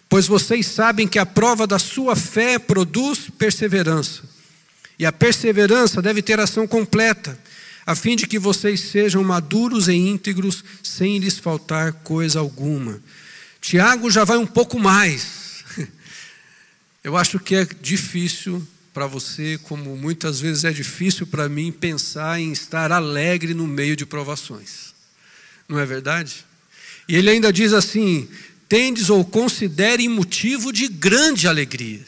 pois 0.10 0.28
vocês 0.28 0.66
sabem 0.66 1.08
que 1.08 1.20
a 1.20 1.26
prova 1.26 1.68
da 1.68 1.80
sua 1.80 2.16
fé 2.16 2.58
produz 2.58 3.30
perseverança. 3.38 4.24
E 4.98 5.06
a 5.06 5.12
perseverança 5.12 6.02
deve 6.02 6.22
ter 6.22 6.40
ação 6.40 6.68
completa, 6.68 7.38
a 7.86 7.96
fim 7.96 8.16
de 8.16 8.28
que 8.28 8.38
vocês 8.38 8.80
sejam 8.80 9.24
maduros 9.24 9.88
e 9.88 9.94
íntegros, 9.94 10.64
sem 10.84 11.18
lhes 11.18 11.40
faltar 11.40 11.94
coisa 11.94 12.40
alguma. 12.40 13.02
Tiago 13.60 14.12
já 14.12 14.24
vai 14.24 14.38
um 14.38 14.46
pouco 14.46 14.80
mais. 14.80 15.41
Eu 17.04 17.18
acho 17.18 17.40
que 17.40 17.56
é 17.56 17.66
difícil 17.66 18.66
para 18.94 19.08
você, 19.08 19.60
como 19.64 19.96
muitas 19.96 20.40
vezes 20.40 20.64
é 20.66 20.72
difícil 20.72 21.26
para 21.26 21.50
mim, 21.50 21.72
pensar 21.72 22.40
em 22.40 22.52
estar 22.52 22.92
alegre 22.92 23.54
no 23.54 23.66
meio 23.66 23.96
de 23.96 24.06
provações. 24.06 24.94
Não 25.68 25.80
é 25.80 25.86
verdade? 25.86 26.46
E 27.08 27.16
ele 27.16 27.30
ainda 27.30 27.52
diz 27.52 27.74
assim: 27.74 28.30
tendes 28.68 29.10
ou 29.10 29.26
considerem 29.26 30.08
motivo 30.08 30.72
de 30.72 30.88
grande 30.88 31.48
alegria. 31.48 32.06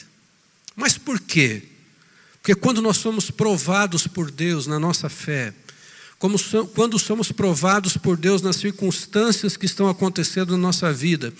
Mas 0.76 0.96
por 0.96 1.20
quê? 1.20 1.62
Porque 2.40 2.54
quando 2.54 2.82
nós 2.82 2.98
somos 2.98 3.30
provados 3.30 4.06
por 4.06 4.30
Deus 4.30 4.66
na 4.66 4.78
nossa 4.78 5.08
fé, 5.08 5.54
como 6.24 6.38
quando 6.68 6.98
somos 6.98 7.30
provados 7.30 7.98
por 7.98 8.16
Deus 8.16 8.40
nas 8.40 8.56
circunstâncias 8.56 9.58
que 9.58 9.66
estão 9.66 9.90
acontecendo 9.90 10.52
na 10.52 10.56
nossa 10.56 10.90
vida, 10.90 11.34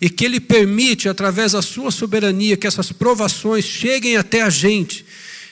e 0.00 0.08
que 0.08 0.24
Ele 0.24 0.40
permite, 0.40 1.10
através 1.10 1.52
da 1.52 1.60
Sua 1.60 1.90
soberania, 1.90 2.56
que 2.56 2.66
essas 2.66 2.90
provações 2.90 3.66
cheguem 3.66 4.16
até 4.16 4.40
a 4.40 4.48
gente, 4.48 5.04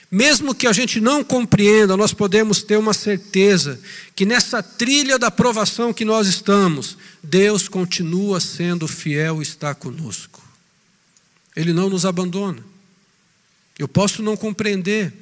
mesmo 0.09 0.55
que 0.55 0.65
a 0.65 0.73
gente 0.73 0.99
não 0.99 1.23
compreenda, 1.23 1.95
nós 1.95 2.15
podemos 2.15 2.63
ter 2.63 2.77
uma 2.77 2.95
certeza 2.95 3.79
que 4.15 4.25
nessa 4.25 4.63
trilha 4.63 5.19
da 5.19 5.29
provação 5.29 5.93
que 5.93 6.03
nós 6.03 6.25
estamos, 6.25 6.97
Deus 7.21 7.67
continua 7.67 8.39
sendo 8.39 8.87
fiel 8.87 9.37
e 9.39 9.43
está 9.43 9.75
conosco. 9.75 10.41
Ele 11.55 11.73
não 11.73 11.91
nos 11.91 12.07
abandona. 12.07 12.65
Eu 13.77 13.87
posso 13.87 14.23
não 14.23 14.35
compreender, 14.35 15.13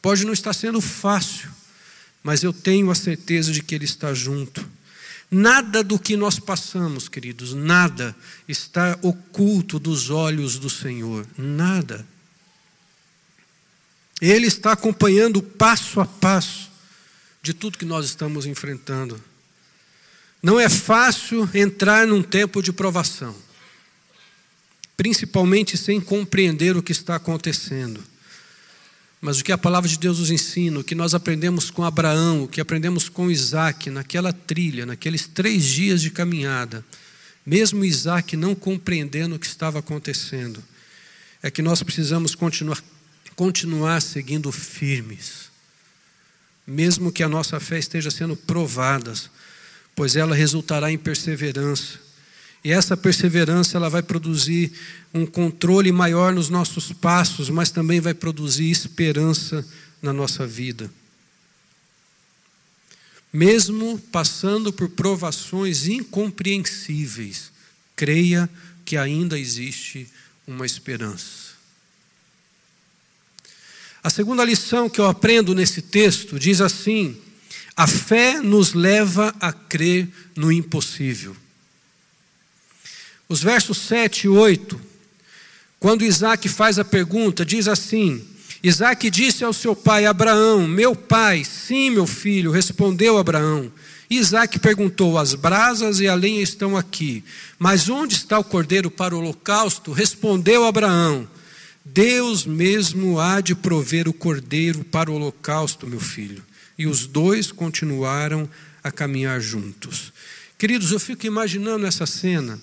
pode 0.00 0.24
não 0.24 0.32
estar 0.32 0.52
sendo 0.52 0.80
fácil, 0.80 1.50
mas 2.22 2.42
eu 2.42 2.52
tenho 2.52 2.90
a 2.90 2.94
certeza 2.94 3.52
de 3.52 3.62
que 3.62 3.74
Ele 3.74 3.84
está 3.84 4.14
junto. 4.14 4.64
Nada 5.30 5.82
do 5.82 5.98
que 5.98 6.16
nós 6.16 6.38
passamos, 6.38 7.08
queridos, 7.08 7.54
nada 7.54 8.14
está 8.46 8.98
oculto 9.00 9.78
dos 9.78 10.10
olhos 10.10 10.58
do 10.58 10.68
Senhor, 10.68 11.26
nada. 11.38 12.06
Ele 14.20 14.46
está 14.46 14.72
acompanhando 14.72 15.42
passo 15.42 16.00
a 16.00 16.06
passo 16.06 16.70
de 17.42 17.52
tudo 17.52 17.78
que 17.78 17.84
nós 17.84 18.06
estamos 18.06 18.46
enfrentando. 18.46 19.20
Não 20.42 20.60
é 20.60 20.68
fácil 20.68 21.48
entrar 21.54 22.06
num 22.06 22.22
tempo 22.22 22.62
de 22.62 22.72
provação, 22.72 23.34
principalmente 24.96 25.76
sem 25.78 26.00
compreender 26.00 26.76
o 26.76 26.82
que 26.82 26.92
está 26.92 27.16
acontecendo. 27.16 28.11
Mas 29.24 29.38
o 29.38 29.44
que 29.44 29.52
a 29.52 29.56
palavra 29.56 29.88
de 29.88 29.96
Deus 29.96 30.18
nos 30.18 30.32
ensina, 30.32 30.80
o 30.80 30.84
que 30.84 30.96
nós 30.96 31.14
aprendemos 31.14 31.70
com 31.70 31.84
Abraão, 31.84 32.42
o 32.42 32.48
que 32.48 32.60
aprendemos 32.60 33.08
com 33.08 33.30
Isaac, 33.30 33.88
naquela 33.88 34.32
trilha, 34.32 34.84
naqueles 34.84 35.28
três 35.28 35.64
dias 35.64 36.02
de 36.02 36.10
caminhada, 36.10 36.84
mesmo 37.46 37.84
Isaac 37.84 38.36
não 38.36 38.52
compreendendo 38.52 39.36
o 39.36 39.38
que 39.38 39.46
estava 39.46 39.78
acontecendo, 39.78 40.60
é 41.40 41.52
que 41.52 41.62
nós 41.62 41.84
precisamos 41.84 42.34
continuar, 42.34 42.82
continuar 43.36 44.02
seguindo 44.02 44.50
firmes, 44.50 45.52
mesmo 46.66 47.12
que 47.12 47.22
a 47.22 47.28
nossa 47.28 47.60
fé 47.60 47.78
esteja 47.78 48.10
sendo 48.10 48.36
provada, 48.36 49.14
pois 49.94 50.16
ela 50.16 50.34
resultará 50.34 50.90
em 50.90 50.98
perseverança 50.98 52.00
e 52.64 52.70
essa 52.70 52.96
perseverança 52.96 53.76
ela 53.76 53.90
vai 53.90 54.02
produzir 54.02 54.72
um 55.12 55.26
controle 55.26 55.90
maior 55.90 56.32
nos 56.32 56.48
nossos 56.48 56.92
passos, 56.92 57.50
mas 57.50 57.70
também 57.70 58.00
vai 58.00 58.14
produzir 58.14 58.70
esperança 58.70 59.66
na 60.00 60.12
nossa 60.12 60.46
vida. 60.46 60.90
Mesmo 63.32 63.98
passando 64.12 64.72
por 64.72 64.90
provações 64.90 65.86
incompreensíveis, 65.86 67.50
creia 67.96 68.48
que 68.84 68.96
ainda 68.96 69.38
existe 69.38 70.08
uma 70.46 70.66
esperança. 70.66 71.52
A 74.04 74.10
segunda 74.10 74.44
lição 74.44 74.90
que 74.90 75.00
eu 75.00 75.06
aprendo 75.06 75.54
nesse 75.54 75.80
texto 75.80 76.38
diz 76.38 76.60
assim: 76.60 77.16
a 77.76 77.86
fé 77.86 78.40
nos 78.40 78.74
leva 78.74 79.34
a 79.40 79.52
crer 79.52 80.08
no 80.36 80.52
impossível. 80.52 81.36
Os 83.32 83.42
versos 83.42 83.78
7 83.78 84.24
e 84.24 84.28
8, 84.28 84.78
quando 85.80 86.04
Isaac 86.04 86.50
faz 86.50 86.78
a 86.78 86.84
pergunta, 86.84 87.46
diz 87.46 87.66
assim: 87.66 88.22
Isaac 88.62 89.08
disse 89.08 89.42
ao 89.42 89.54
seu 89.54 89.74
pai 89.74 90.04
Abraão: 90.04 90.68
Meu 90.68 90.94
pai, 90.94 91.42
sim, 91.42 91.88
meu 91.88 92.06
filho, 92.06 92.50
respondeu 92.50 93.16
Abraão. 93.16 93.72
Isaac 94.10 94.58
perguntou: 94.58 95.16
As 95.16 95.34
brasas 95.34 95.98
e 95.98 96.06
a 96.06 96.14
lenha 96.14 96.42
estão 96.42 96.76
aqui, 96.76 97.24
mas 97.58 97.88
onde 97.88 98.16
está 98.16 98.38
o 98.38 98.44
cordeiro 98.44 98.90
para 98.90 99.16
o 99.16 99.18
holocausto? 99.20 99.92
Respondeu 99.92 100.66
Abraão: 100.66 101.26
Deus 101.82 102.44
mesmo 102.44 103.18
há 103.18 103.40
de 103.40 103.54
prover 103.54 104.10
o 104.10 104.12
cordeiro 104.12 104.84
para 104.84 105.10
o 105.10 105.14
holocausto, 105.14 105.86
meu 105.86 106.00
filho. 106.00 106.44
E 106.76 106.86
os 106.86 107.06
dois 107.06 107.50
continuaram 107.50 108.46
a 108.84 108.92
caminhar 108.92 109.40
juntos. 109.40 110.12
Queridos, 110.58 110.92
eu 110.92 111.00
fico 111.00 111.26
imaginando 111.26 111.86
essa 111.86 112.04
cena. 112.04 112.60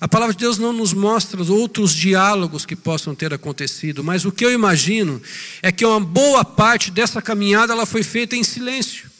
A 0.00 0.06
palavra 0.06 0.34
de 0.34 0.40
Deus 0.40 0.58
não 0.58 0.72
nos 0.72 0.92
mostra 0.92 1.42
outros 1.42 1.92
diálogos 1.92 2.64
que 2.64 2.76
possam 2.76 3.14
ter 3.14 3.34
acontecido, 3.34 4.04
mas 4.04 4.24
o 4.24 4.32
que 4.32 4.44
eu 4.44 4.52
imagino 4.52 5.20
é 5.60 5.72
que 5.72 5.84
uma 5.84 6.00
boa 6.00 6.44
parte 6.44 6.90
dessa 6.90 7.20
caminhada 7.20 7.72
ela 7.72 7.86
foi 7.86 8.02
feita 8.02 8.36
em 8.36 8.44
silêncio. 8.44 9.10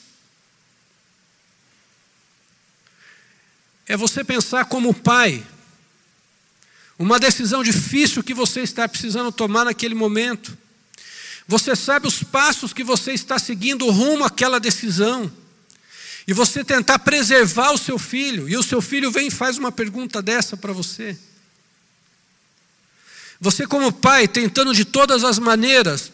É 3.85 3.97
você 3.97 4.23
pensar 4.23 4.65
como 4.65 4.93
pai, 4.93 5.43
uma 6.97 7.19
decisão 7.19 7.63
difícil 7.63 8.23
que 8.23 8.33
você 8.33 8.61
está 8.61 8.87
precisando 8.87 9.31
tomar 9.31 9.65
naquele 9.65 9.95
momento. 9.95 10.57
Você 11.47 11.75
sabe 11.75 12.07
os 12.07 12.21
passos 12.21 12.71
que 12.71 12.83
você 12.83 13.13
está 13.13 13.39
seguindo 13.39 13.89
rumo 13.89 14.23
àquela 14.23 14.59
decisão. 14.59 15.31
E 16.27 16.33
você 16.33 16.63
tentar 16.63 16.99
preservar 16.99 17.71
o 17.71 17.77
seu 17.77 17.97
filho, 17.97 18.47
e 18.47 18.55
o 18.55 18.63
seu 18.63 18.81
filho 18.81 19.11
vem 19.11 19.27
e 19.27 19.31
faz 19.31 19.57
uma 19.57 19.71
pergunta 19.71 20.21
dessa 20.21 20.55
para 20.55 20.73
você. 20.73 21.17
Você, 23.41 23.65
como 23.65 23.91
pai, 23.91 24.27
tentando 24.27 24.73
de 24.73 24.83
todas 24.83 25.23
as 25.23 25.39
maneiras 25.39 26.11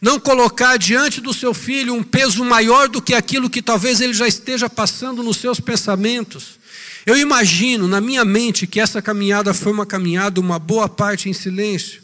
não 0.00 0.20
colocar 0.20 0.76
diante 0.76 1.20
do 1.20 1.32
seu 1.32 1.54
filho 1.54 1.94
um 1.94 2.02
peso 2.02 2.44
maior 2.44 2.88
do 2.88 3.00
que 3.00 3.14
aquilo 3.14 3.48
que 3.48 3.62
talvez 3.62 4.00
ele 4.00 4.12
já 4.12 4.28
esteja 4.28 4.68
passando 4.68 5.22
nos 5.22 5.38
seus 5.38 5.58
pensamentos. 5.58 6.58
Eu 7.06 7.16
imagino 7.16 7.88
na 7.88 8.00
minha 8.00 8.24
mente 8.24 8.66
que 8.66 8.80
essa 8.80 9.00
caminhada 9.00 9.54
foi 9.54 9.72
uma 9.72 9.86
caminhada, 9.86 10.40
uma 10.40 10.58
boa 10.58 10.88
parte 10.88 11.28
em 11.28 11.32
silêncio. 11.32 12.02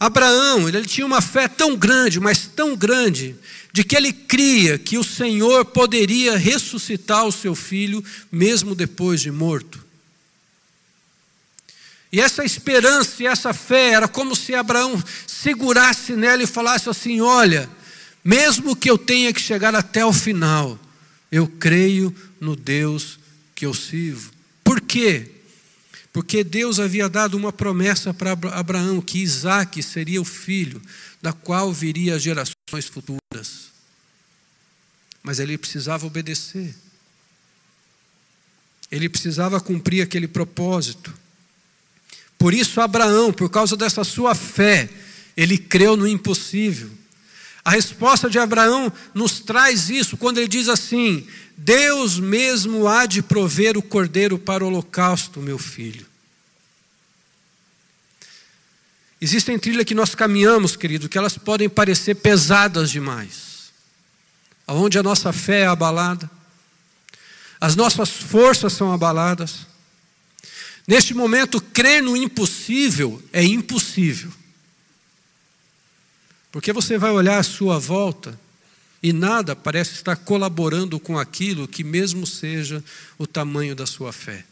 Abraão, 0.00 0.66
ele 0.66 0.86
tinha 0.86 1.06
uma 1.06 1.20
fé 1.20 1.46
tão 1.46 1.76
grande, 1.76 2.18
mas 2.18 2.46
tão 2.46 2.74
grande, 2.74 3.36
de 3.70 3.84
que 3.84 3.94
ele 3.94 4.14
cria 4.14 4.78
que 4.78 4.96
o 4.96 5.04
Senhor 5.04 5.62
poderia 5.66 6.38
ressuscitar 6.38 7.26
o 7.26 7.30
seu 7.32 7.54
filho 7.54 8.02
mesmo 8.32 8.74
depois 8.74 9.20
de 9.20 9.30
morto. 9.30 9.84
E 12.10 12.18
essa 12.18 12.42
esperança 12.42 13.22
e 13.22 13.26
essa 13.26 13.52
fé 13.52 13.90
era 13.90 14.08
como 14.08 14.34
se 14.34 14.54
Abraão 14.54 15.00
segurasse 15.26 16.16
nela 16.16 16.42
e 16.42 16.46
falasse 16.46 16.88
assim: 16.88 17.20
Olha, 17.20 17.68
mesmo 18.24 18.74
que 18.74 18.90
eu 18.90 18.96
tenha 18.96 19.32
que 19.34 19.40
chegar 19.40 19.74
até 19.74 20.04
o 20.04 20.14
final, 20.14 20.78
eu 21.30 21.46
creio 21.46 22.12
no 22.40 22.56
Deus 22.56 23.18
que 23.54 23.66
eu 23.66 23.74
sirvo. 23.74 24.32
Por 24.64 24.80
quê? 24.80 25.30
Porque 26.12 26.42
Deus 26.42 26.80
havia 26.80 27.08
dado 27.08 27.36
uma 27.36 27.52
promessa 27.52 28.12
para 28.12 28.32
Abraão 28.32 29.00
que 29.00 29.18
Isaac 29.18 29.82
seria 29.82 30.20
o 30.20 30.24
filho 30.24 30.82
da 31.22 31.32
qual 31.32 31.72
viria 31.72 32.16
as 32.16 32.22
gerações 32.22 32.86
futuras. 32.90 33.70
Mas 35.22 35.38
ele 35.38 35.56
precisava 35.56 36.06
obedecer. 36.06 36.74
Ele 38.90 39.08
precisava 39.08 39.60
cumprir 39.60 40.02
aquele 40.02 40.26
propósito. 40.26 41.14
Por 42.36 42.52
isso, 42.52 42.80
Abraão, 42.80 43.32
por 43.32 43.48
causa 43.48 43.76
dessa 43.76 44.02
sua 44.02 44.34
fé, 44.34 44.88
ele 45.36 45.56
creu 45.56 45.96
no 45.96 46.08
impossível. 46.08 46.90
A 47.64 47.70
resposta 47.70 48.28
de 48.28 48.38
Abraão 48.38 48.92
nos 49.14 49.40
traz 49.40 49.90
isso 49.90 50.16
quando 50.16 50.38
ele 50.38 50.48
diz 50.48 50.68
assim: 50.68 51.26
Deus 51.62 52.18
mesmo 52.18 52.88
há 52.88 53.06
de 53.06 53.22
prover 53.22 53.76
o 53.76 53.82
cordeiro 53.82 54.38
para 54.38 54.64
o 54.64 54.68
holocausto, 54.68 55.40
meu 55.40 55.58
filho. 55.58 56.06
Existem 59.20 59.58
trilhas 59.58 59.84
que 59.84 59.94
nós 59.94 60.14
caminhamos, 60.14 60.74
querido, 60.74 61.08
que 61.08 61.18
elas 61.18 61.36
podem 61.36 61.68
parecer 61.68 62.14
pesadas 62.14 62.90
demais, 62.90 63.70
aonde 64.66 64.98
a 64.98 65.02
nossa 65.02 65.32
fé 65.32 65.60
é 65.60 65.66
abalada, 65.66 66.30
as 67.60 67.76
nossas 67.76 68.08
forças 68.08 68.72
são 68.72 68.92
abaladas, 68.92 69.66
Neste 70.90 71.14
momento, 71.14 71.60
crer 71.60 72.02
no 72.02 72.16
impossível 72.16 73.22
é 73.32 73.44
impossível. 73.44 74.32
Porque 76.50 76.72
você 76.72 76.98
vai 76.98 77.12
olhar 77.12 77.38
à 77.38 77.44
sua 77.44 77.78
volta 77.78 78.36
e 79.02 79.12
nada 79.12 79.56
parece 79.56 79.94
estar 79.94 80.16
colaborando 80.16 81.00
com 81.00 81.18
aquilo 81.18 81.66
que, 81.66 81.82
mesmo 81.82 82.26
seja 82.26 82.84
o 83.18 83.26
tamanho 83.26 83.74
da 83.74 83.86
sua 83.86 84.12
fé. 84.12 84.44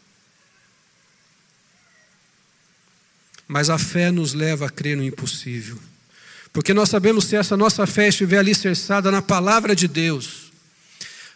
Mas 3.47 3.69
a 3.69 3.77
fé 3.77 4.11
nos 4.11 4.33
leva 4.33 4.67
a 4.67 4.69
crer 4.69 4.97
no 4.97 5.03
impossível. 5.03 5.77
Porque 6.51 6.73
nós 6.73 6.89
sabemos 6.89 7.25
se 7.25 7.35
essa 7.35 7.55
nossa 7.55 7.85
fé 7.85 8.07
estiver 8.07 8.39
alicerçada 8.39 9.11
na 9.11 9.21
palavra 9.21 9.75
de 9.75 9.87
Deus, 9.87 10.51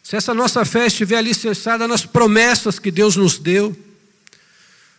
se 0.01 0.15
essa 0.15 0.33
nossa 0.33 0.65
fé 0.65 0.87
estiver 0.87 1.17
alicerçada 1.17 1.87
nas 1.87 2.05
promessas 2.05 2.79
que 2.79 2.91
Deus 2.91 3.15
nos 3.15 3.37
deu, 3.37 3.77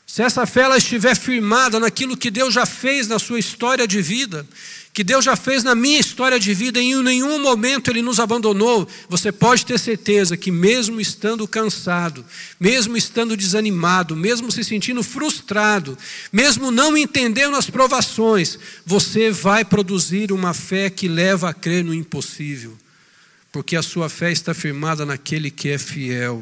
se 0.06 0.22
essa 0.22 0.46
fé 0.46 0.62
ela 0.62 0.76
estiver 0.76 1.16
firmada 1.16 1.80
naquilo 1.80 2.16
que 2.16 2.30
Deus 2.30 2.54
já 2.54 2.66
fez 2.66 3.08
na 3.08 3.18
sua 3.18 3.38
história 3.38 3.86
de 3.86 4.00
vida, 4.02 4.46
que 4.92 5.02
Deus 5.02 5.24
já 5.24 5.34
fez 5.34 5.64
na 5.64 5.74
minha 5.74 5.98
história 5.98 6.38
de 6.38 6.54
vida, 6.54 6.80
em 6.80 7.02
nenhum 7.02 7.42
momento 7.42 7.90
Ele 7.90 8.00
nos 8.00 8.20
abandonou, 8.20 8.86
você 9.08 9.32
pode 9.32 9.66
ter 9.66 9.76
certeza 9.76 10.36
que, 10.36 10.52
mesmo 10.52 11.00
estando 11.00 11.48
cansado, 11.48 12.24
mesmo 12.60 12.96
estando 12.96 13.36
desanimado, 13.36 14.14
mesmo 14.14 14.52
se 14.52 14.62
sentindo 14.62 15.02
frustrado, 15.02 15.98
mesmo 16.32 16.70
não 16.70 16.96
entendendo 16.96 17.56
as 17.56 17.68
provações, 17.68 18.56
você 18.86 19.32
vai 19.32 19.64
produzir 19.64 20.30
uma 20.30 20.54
fé 20.54 20.88
que 20.88 21.08
leva 21.08 21.48
a 21.48 21.54
crer 21.54 21.82
no 21.82 21.92
impossível, 21.92 22.78
porque 23.50 23.74
a 23.74 23.82
sua 23.82 24.08
fé 24.08 24.30
está 24.30 24.54
firmada 24.54 25.04
naquele 25.04 25.50
que 25.50 25.70
é 25.70 25.78
fiel. 25.78 26.40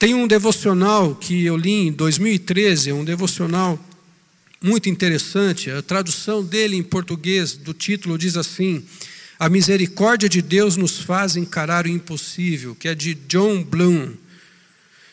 Tem 0.00 0.14
um 0.14 0.26
devocional 0.26 1.14
que 1.14 1.44
eu 1.44 1.58
li 1.58 1.88
em 1.88 1.92
2013, 1.92 2.90
um 2.90 3.04
devocional 3.04 3.78
muito 4.58 4.88
interessante. 4.88 5.70
A 5.70 5.82
tradução 5.82 6.42
dele 6.42 6.74
em 6.74 6.82
português 6.82 7.52
do 7.52 7.74
título 7.74 8.16
diz 8.16 8.34
assim: 8.34 8.82
A 9.38 9.46
misericórdia 9.50 10.26
de 10.26 10.40
Deus 10.40 10.78
nos 10.78 11.00
faz 11.00 11.36
encarar 11.36 11.84
o 11.84 11.90
impossível, 11.90 12.74
que 12.74 12.88
é 12.88 12.94
de 12.94 13.12
John 13.12 13.62
Bloom. 13.62 14.14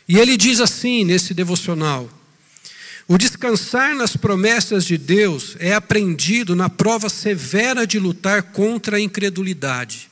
E 0.07 0.17
ele 0.17 0.37
diz 0.37 0.61
assim 0.61 1.03
nesse 1.03 1.33
devocional: 1.33 2.09
O 3.09 3.17
descansar 3.17 3.93
nas 3.93 4.15
promessas 4.15 4.85
de 4.85 4.97
Deus 4.97 5.57
é 5.59 5.73
aprendido 5.73 6.55
na 6.55 6.69
prova 6.69 7.09
severa 7.09 7.85
de 7.85 7.99
lutar 7.99 8.41
contra 8.41 8.95
a 8.95 9.01
incredulidade. 9.01 10.09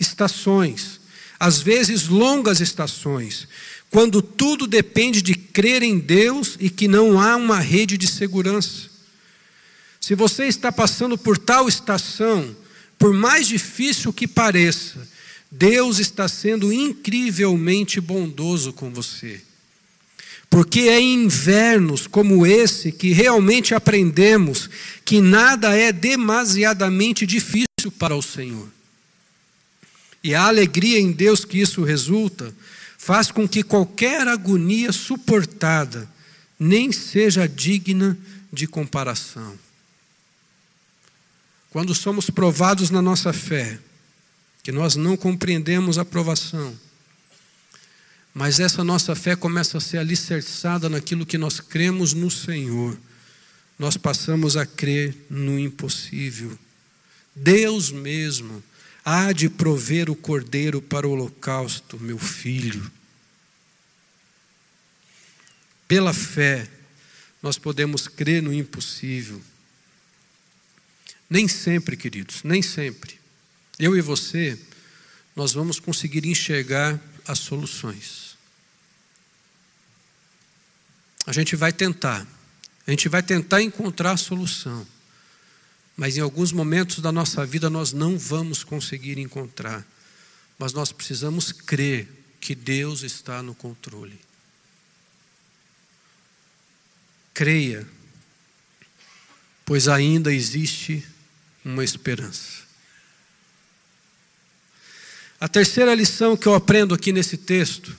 Estações, 0.00 1.01
às 1.42 1.60
vezes 1.60 2.06
longas 2.06 2.60
estações, 2.60 3.48
quando 3.90 4.22
tudo 4.22 4.64
depende 4.64 5.20
de 5.20 5.34
crer 5.34 5.82
em 5.82 5.98
Deus 5.98 6.56
e 6.60 6.70
que 6.70 6.86
não 6.86 7.20
há 7.20 7.34
uma 7.34 7.58
rede 7.58 7.98
de 7.98 8.06
segurança. 8.06 8.88
Se 10.00 10.14
você 10.14 10.44
está 10.44 10.70
passando 10.70 11.18
por 11.18 11.36
tal 11.36 11.68
estação, 11.68 12.54
por 12.96 13.12
mais 13.12 13.48
difícil 13.48 14.12
que 14.12 14.28
pareça, 14.28 15.08
Deus 15.50 15.98
está 15.98 16.28
sendo 16.28 16.72
incrivelmente 16.72 18.00
bondoso 18.00 18.72
com 18.72 18.92
você. 18.92 19.40
Porque 20.48 20.82
é 20.82 21.00
em 21.00 21.24
invernos 21.24 22.06
como 22.06 22.46
esse 22.46 22.92
que 22.92 23.10
realmente 23.10 23.74
aprendemos 23.74 24.70
que 25.04 25.20
nada 25.20 25.76
é 25.76 25.90
demasiadamente 25.90 27.26
difícil 27.26 27.90
para 27.98 28.14
o 28.14 28.22
Senhor. 28.22 28.68
E 30.22 30.34
a 30.34 30.44
alegria 30.44 30.98
em 30.98 31.10
Deus 31.10 31.44
que 31.44 31.58
isso 31.58 31.82
resulta 31.82 32.54
faz 32.96 33.30
com 33.30 33.48
que 33.48 33.62
qualquer 33.62 34.28
agonia 34.28 34.92
suportada 34.92 36.08
nem 36.58 36.92
seja 36.92 37.48
digna 37.48 38.16
de 38.52 38.68
comparação. 38.68 39.58
Quando 41.70 41.94
somos 41.94 42.30
provados 42.30 42.90
na 42.90 43.02
nossa 43.02 43.32
fé, 43.32 43.78
que 44.62 44.70
nós 44.70 44.94
não 44.94 45.16
compreendemos 45.16 45.98
a 45.98 46.04
provação, 46.04 46.78
mas 48.32 48.60
essa 48.60 48.84
nossa 48.84 49.14
fé 49.16 49.34
começa 49.34 49.78
a 49.78 49.80
ser 49.80 49.98
alicerçada 49.98 50.88
naquilo 50.88 51.26
que 51.26 51.36
nós 51.36 51.58
cremos 51.58 52.14
no 52.14 52.30
Senhor, 52.30 52.96
nós 53.78 53.96
passamos 53.96 54.56
a 54.56 54.64
crer 54.64 55.16
no 55.28 55.58
impossível. 55.58 56.56
Deus 57.34 57.90
mesmo 57.90 58.62
há 59.04 59.32
de 59.32 59.48
prover 59.48 60.10
o 60.10 60.16
cordeiro 60.16 60.80
para 60.80 61.06
o 61.06 61.10
holocausto, 61.10 61.98
meu 61.98 62.18
filho. 62.18 62.90
Pela 65.88 66.12
fé, 66.12 66.68
nós 67.42 67.58
podemos 67.58 68.06
crer 68.06 68.42
no 68.42 68.52
impossível. 68.52 69.42
Nem 71.28 71.48
sempre, 71.48 71.96
queridos, 71.96 72.42
nem 72.42 72.62
sempre. 72.62 73.18
Eu 73.78 73.96
e 73.96 74.00
você, 74.00 74.58
nós 75.34 75.52
vamos 75.52 75.80
conseguir 75.80 76.26
enxergar 76.26 77.00
as 77.26 77.38
soluções. 77.38 78.36
A 81.26 81.32
gente 81.32 81.56
vai 81.56 81.72
tentar, 81.72 82.26
a 82.86 82.90
gente 82.90 83.08
vai 83.08 83.22
tentar 83.22 83.62
encontrar 83.62 84.12
a 84.12 84.16
solução. 84.16 84.86
Mas 85.96 86.16
em 86.16 86.20
alguns 86.20 86.52
momentos 86.52 87.00
da 87.00 87.12
nossa 87.12 87.44
vida 87.44 87.68
nós 87.68 87.92
não 87.92 88.18
vamos 88.18 88.64
conseguir 88.64 89.18
encontrar. 89.18 89.86
Mas 90.58 90.72
nós 90.72 90.92
precisamos 90.92 91.52
crer 91.52 92.08
que 92.40 92.54
Deus 92.54 93.02
está 93.02 93.42
no 93.42 93.54
controle. 93.54 94.18
Creia, 97.34 97.86
pois 99.64 99.88
ainda 99.88 100.32
existe 100.32 101.06
uma 101.64 101.84
esperança. 101.84 102.62
A 105.40 105.48
terceira 105.48 105.94
lição 105.94 106.36
que 106.36 106.46
eu 106.46 106.54
aprendo 106.54 106.94
aqui 106.94 107.12
nesse 107.12 107.36
texto 107.36 107.96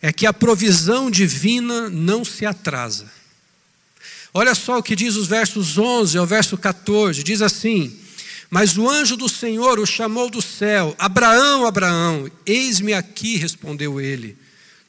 é 0.00 0.12
que 0.12 0.26
a 0.26 0.32
provisão 0.32 1.10
divina 1.10 1.90
não 1.90 2.24
se 2.24 2.46
atrasa. 2.46 3.10
Olha 4.36 4.54
só 4.54 4.76
o 4.76 4.82
que 4.82 4.94
diz 4.94 5.16
os 5.16 5.26
versos 5.26 5.78
11 5.78 6.18
ao 6.18 6.26
verso 6.26 6.58
14: 6.58 7.22
diz 7.22 7.40
assim: 7.40 7.90
Mas 8.50 8.76
o 8.76 8.86
anjo 8.86 9.16
do 9.16 9.30
Senhor 9.30 9.78
o 9.78 9.86
chamou 9.86 10.28
do 10.28 10.42
céu: 10.42 10.94
Abraão, 10.98 11.64
Abraão, 11.64 12.30
eis-me 12.44 12.92
aqui, 12.92 13.38
respondeu 13.38 13.98
ele. 13.98 14.36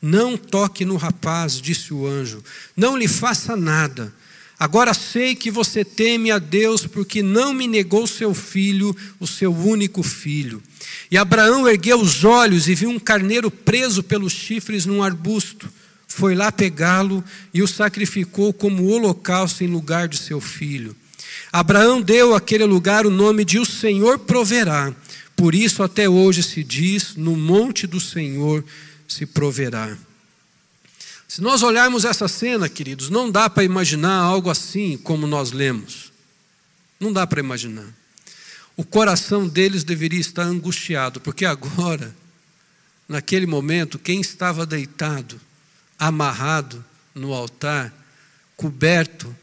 Não 0.02 0.36
toque 0.36 0.84
no 0.84 0.98
rapaz, 0.98 1.62
disse 1.62 1.94
o 1.94 2.06
anjo, 2.06 2.44
não 2.76 2.98
lhe 2.98 3.08
faça 3.08 3.56
nada. 3.56 4.14
Agora 4.60 4.94
sei 4.94 5.34
que 5.34 5.50
você 5.50 5.86
teme 5.86 6.30
a 6.30 6.40
Deus 6.40 6.86
porque 6.86 7.24
não 7.24 7.54
me 7.54 7.70
negou 7.70 8.06
seu 8.06 8.34
filho, 8.34 8.94
o 9.18 9.26
seu 9.26 9.56
único 9.56 10.04
filho. 10.04 10.62
E 11.10 11.18
Abraão 11.18 11.66
ergueu 11.66 12.02
os 12.02 12.26
olhos 12.26 12.68
e 12.68 12.76
viu 12.76 12.90
um 12.90 13.00
carneiro 13.00 13.50
preso 13.50 14.04
pelos 14.04 14.34
chifres 14.34 14.86
num 14.86 15.02
arbusto. 15.02 15.70
Foi 16.18 16.34
lá 16.34 16.52
pegá-lo 16.52 17.24
e 17.54 17.62
o 17.62 17.68
sacrificou 17.68 18.52
como 18.52 18.88
holocausto 18.88 19.64
em 19.64 19.68
lugar 19.68 20.08
de 20.08 20.18
seu 20.18 20.42
filho. 20.42 20.96
Abraão 21.54 22.02
deu 22.02 22.34
àquele 22.34 22.66
lugar 22.66 23.06
o 23.06 23.12
nome 23.12 23.46
de 23.46 23.60
O 23.60 23.66
Senhor 23.66 24.18
proverá. 24.18 24.92
Por 25.36 25.54
isso, 25.54 25.84
até 25.84 26.10
hoje 26.10 26.42
se 26.42 26.64
diz: 26.64 27.16
No 27.16 27.38
monte 27.38 27.86
do 27.86 28.00
Senhor 28.00 28.66
se 29.08 29.28
proverá. 29.28 29.96
Se 31.28 31.40
nós 31.40 31.62
olharmos 31.62 32.04
essa 32.04 32.28
cena, 32.28 32.68
queridos, 32.68 33.12
não 33.12 33.30
dá 33.30 33.48
para 33.48 33.64
imaginar 33.64 34.16
algo 34.16 34.50
assim 34.50 34.98
como 34.98 35.28
nós 35.28 35.52
lemos. 35.52 36.12
Não 37.00 37.14
dá 37.14 37.28
para 37.28 37.42
imaginar. 37.42 37.94
O 38.76 38.84
coração 38.84 39.48
deles 39.48 39.84
deveria 39.84 40.20
estar 40.20 40.46
angustiado, 40.46 41.22
porque 41.22 41.46
agora, 41.46 42.12
naquele 43.08 43.46
momento, 43.46 44.00
quem 44.00 44.20
estava 44.20 44.66
deitado, 44.66 45.40
amarrado 45.98 46.84
no 47.14 47.34
altar, 47.34 47.94
coberto 48.56 49.36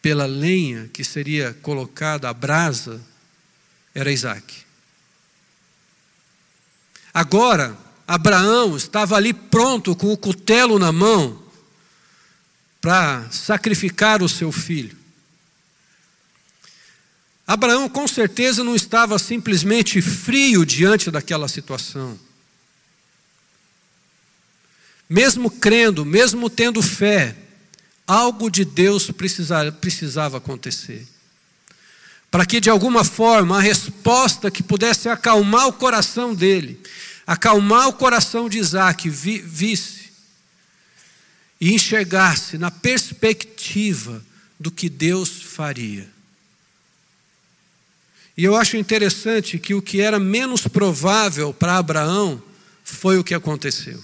pela 0.00 0.26
lenha 0.26 0.88
que 0.92 1.02
seria 1.02 1.52
colocada, 1.62 2.28
a 2.28 2.34
brasa, 2.34 3.00
era 3.94 4.12
Isaac. 4.12 4.64
Agora, 7.12 7.76
Abraão 8.06 8.76
estava 8.76 9.16
ali 9.16 9.32
pronto 9.32 9.96
com 9.96 10.12
o 10.12 10.16
cutelo 10.16 10.78
na 10.78 10.92
mão 10.92 11.42
para 12.80 13.28
sacrificar 13.30 14.22
o 14.22 14.28
seu 14.28 14.52
filho. 14.52 14.96
Abraão 17.46 17.88
com 17.88 18.06
certeza 18.06 18.62
não 18.62 18.76
estava 18.76 19.18
simplesmente 19.18 20.02
frio 20.02 20.64
diante 20.64 21.10
daquela 21.10 21.48
situação. 21.48 22.18
Mesmo 25.08 25.50
crendo, 25.50 26.04
mesmo 26.04 26.50
tendo 26.50 26.82
fé, 26.82 27.36
algo 28.06 28.50
de 28.50 28.64
Deus 28.64 29.10
precisava, 29.10 29.72
precisava 29.72 30.38
acontecer. 30.38 31.06
Para 32.30 32.44
que 32.44 32.60
de 32.60 32.68
alguma 32.68 33.04
forma 33.04 33.56
a 33.56 33.60
resposta 33.60 34.50
que 34.50 34.62
pudesse 34.62 35.08
acalmar 35.08 35.68
o 35.68 35.72
coração 35.72 36.34
dele, 36.34 36.80
acalmar 37.26 37.88
o 37.88 37.92
coração 37.92 38.48
de 38.48 38.58
Isaac, 38.58 39.08
vi, 39.08 39.38
visse 39.38 40.10
e 41.60 41.72
enxergasse 41.72 42.58
na 42.58 42.70
perspectiva 42.70 44.24
do 44.58 44.70
que 44.70 44.88
Deus 44.88 45.42
faria. 45.42 46.08
E 48.36 48.44
eu 48.44 48.54
acho 48.54 48.76
interessante 48.76 49.58
que 49.58 49.74
o 49.74 49.80
que 49.80 50.00
era 50.00 50.18
menos 50.18 50.66
provável 50.68 51.54
para 51.54 51.78
Abraão 51.78 52.42
foi 52.84 53.18
o 53.18 53.24
que 53.24 53.34
aconteceu. 53.34 54.02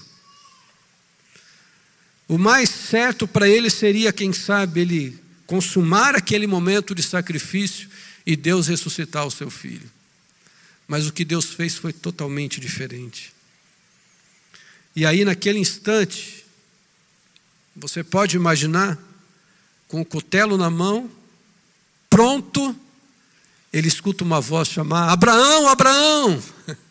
O 2.33 2.37
mais 2.39 2.67
certo 2.67 3.27
para 3.27 3.47
ele 3.47 3.69
seria, 3.69 4.11
quem 4.11 4.33
sabe, 4.33 4.81
ele 4.81 5.19
consumar 5.45 6.15
aquele 6.15 6.47
momento 6.47 6.95
de 6.95 7.03
sacrifício 7.03 7.87
e 8.25 8.35
Deus 8.35 8.65
ressuscitar 8.65 9.23
o 9.27 9.29
seu 9.29 9.51
filho. 9.51 9.87
Mas 10.87 11.05
o 11.05 11.13
que 11.13 11.23
Deus 11.23 11.53
fez 11.53 11.75
foi 11.75 11.93
totalmente 11.93 12.59
diferente. 12.59 13.31
E 14.95 15.05
aí, 15.05 15.23
naquele 15.23 15.59
instante, 15.59 16.43
você 17.75 18.03
pode 18.03 18.35
imaginar, 18.35 18.97
com 19.87 20.01
o 20.01 20.05
cutelo 20.05 20.57
na 20.57 20.71
mão, 20.71 21.11
pronto, 22.09 22.75
ele 23.71 23.87
escuta 23.87 24.23
uma 24.23 24.41
voz 24.41 24.69
chamar: 24.69 25.09
Abraão, 25.09 25.67
Abraão! 25.67 26.43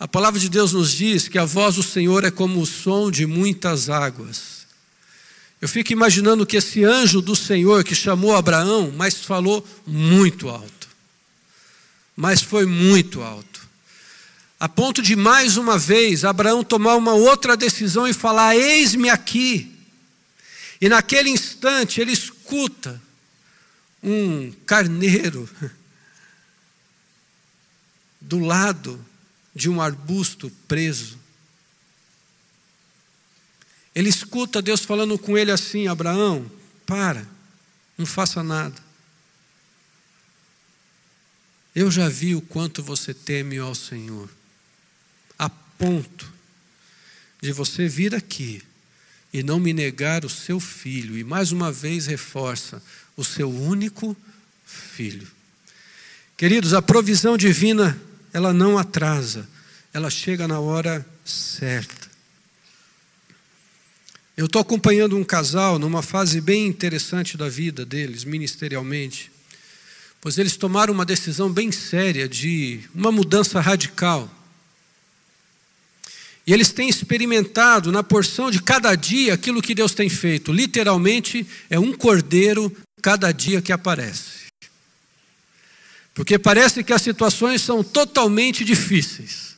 A 0.00 0.08
palavra 0.08 0.40
de 0.40 0.48
Deus 0.48 0.72
nos 0.72 0.90
diz 0.90 1.28
que 1.28 1.38
a 1.38 1.44
voz 1.44 1.76
do 1.76 1.82
Senhor 1.82 2.24
é 2.24 2.30
como 2.30 2.60
o 2.60 2.66
som 2.66 3.10
de 3.10 3.26
muitas 3.26 3.88
águas. 3.88 4.53
Eu 5.64 5.68
fico 5.68 5.94
imaginando 5.94 6.44
que 6.44 6.58
esse 6.58 6.84
anjo 6.84 7.22
do 7.22 7.34
Senhor 7.34 7.82
que 7.84 7.94
chamou 7.94 8.36
Abraão, 8.36 8.92
mas 8.94 9.24
falou 9.24 9.66
muito 9.86 10.50
alto. 10.50 10.88
Mas 12.14 12.42
foi 12.42 12.66
muito 12.66 13.22
alto. 13.22 13.66
A 14.60 14.68
ponto 14.68 15.00
de 15.00 15.16
mais 15.16 15.56
uma 15.56 15.78
vez 15.78 16.22
Abraão 16.22 16.62
tomar 16.62 16.96
uma 16.96 17.14
outra 17.14 17.56
decisão 17.56 18.06
e 18.06 18.12
falar: 18.12 18.54
Eis-me 18.54 19.08
aqui. 19.08 19.74
E 20.82 20.86
naquele 20.86 21.30
instante 21.30 21.98
ele 21.98 22.12
escuta 22.12 23.00
um 24.02 24.52
carneiro 24.66 25.48
do 28.20 28.38
lado 28.38 29.02
de 29.54 29.70
um 29.70 29.80
arbusto 29.80 30.52
preso. 30.68 31.18
Ele 33.94 34.08
escuta 34.08 34.60
Deus 34.60 34.80
falando 34.80 35.18
com 35.18 35.38
ele 35.38 35.50
assim: 35.50 35.86
Abraão, 35.86 36.50
para, 36.84 37.26
não 37.96 38.04
faça 38.04 38.42
nada. 38.42 38.82
Eu 41.74 41.90
já 41.90 42.08
vi 42.08 42.34
o 42.34 42.40
quanto 42.40 42.82
você 42.82 43.12
teme 43.12 43.58
ao 43.58 43.74
Senhor, 43.74 44.28
a 45.38 45.48
ponto 45.48 46.32
de 47.40 47.52
você 47.52 47.88
vir 47.88 48.14
aqui 48.14 48.62
e 49.32 49.42
não 49.42 49.58
me 49.58 49.72
negar 49.72 50.24
o 50.24 50.30
seu 50.30 50.60
filho, 50.60 51.18
e 51.18 51.24
mais 51.24 51.50
uma 51.50 51.72
vez 51.72 52.06
reforça, 52.06 52.80
o 53.16 53.24
seu 53.24 53.50
único 53.50 54.16
filho. 54.64 55.26
Queridos, 56.36 56.72
a 56.72 56.80
provisão 56.80 57.36
divina, 57.36 58.00
ela 58.32 58.52
não 58.52 58.78
atrasa, 58.78 59.48
ela 59.92 60.08
chega 60.08 60.46
na 60.46 60.60
hora 60.60 61.04
certa. 61.24 62.03
Eu 64.36 64.46
estou 64.46 64.60
acompanhando 64.60 65.16
um 65.16 65.22
casal 65.22 65.78
numa 65.78 66.02
fase 66.02 66.40
bem 66.40 66.66
interessante 66.66 67.36
da 67.36 67.48
vida 67.48 67.86
deles, 67.86 68.24
ministerialmente, 68.24 69.30
pois 70.20 70.38
eles 70.38 70.56
tomaram 70.56 70.92
uma 70.92 71.04
decisão 71.04 71.52
bem 71.52 71.70
séria 71.70 72.28
de 72.28 72.80
uma 72.92 73.12
mudança 73.12 73.60
radical. 73.60 74.28
E 76.44 76.52
eles 76.52 76.72
têm 76.72 76.88
experimentado 76.88 77.92
na 77.92 78.02
porção 78.02 78.50
de 78.50 78.60
cada 78.60 78.96
dia 78.96 79.34
aquilo 79.34 79.62
que 79.62 79.74
Deus 79.74 79.94
tem 79.94 80.08
feito. 80.08 80.52
Literalmente, 80.52 81.46
é 81.70 81.78
um 81.78 81.92
cordeiro 81.92 82.76
cada 83.00 83.30
dia 83.30 83.62
que 83.62 83.72
aparece. 83.72 84.44
Porque 86.12 86.40
parece 86.40 86.82
que 86.82 86.92
as 86.92 87.02
situações 87.02 87.62
são 87.62 87.84
totalmente 87.84 88.64
difíceis. 88.64 89.53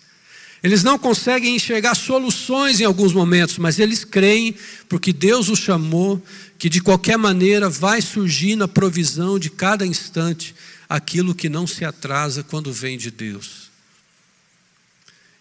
Eles 0.62 0.83
não 0.83 0.99
conseguem 0.99 1.55
enxergar 1.55 1.95
soluções 1.95 2.81
em 2.81 2.85
alguns 2.85 3.12
momentos, 3.12 3.59
mas 3.59 3.79
eles 3.79 4.05
creem, 4.05 4.55
porque 4.88 5.12
Deus 5.12 5.49
os 5.49 5.59
chamou, 5.59 6.23
que 6.59 6.69
de 6.69 6.81
qualquer 6.81 7.19
maneira 7.19 7.69
vai 7.69 8.01
surgir 8.01 8.57
na 8.57 8.66
provisão 8.66 9.38
de 9.38 9.51
cada 9.51 9.87
instante 9.87 10.55
aquilo 10.88 11.35
que 11.35 11.49
não 11.49 11.66
se 11.66 11.85
atrasa 11.85 12.42
quando 12.42 12.73
vem 12.73 12.97
de 12.97 13.11
Deus. 13.11 13.71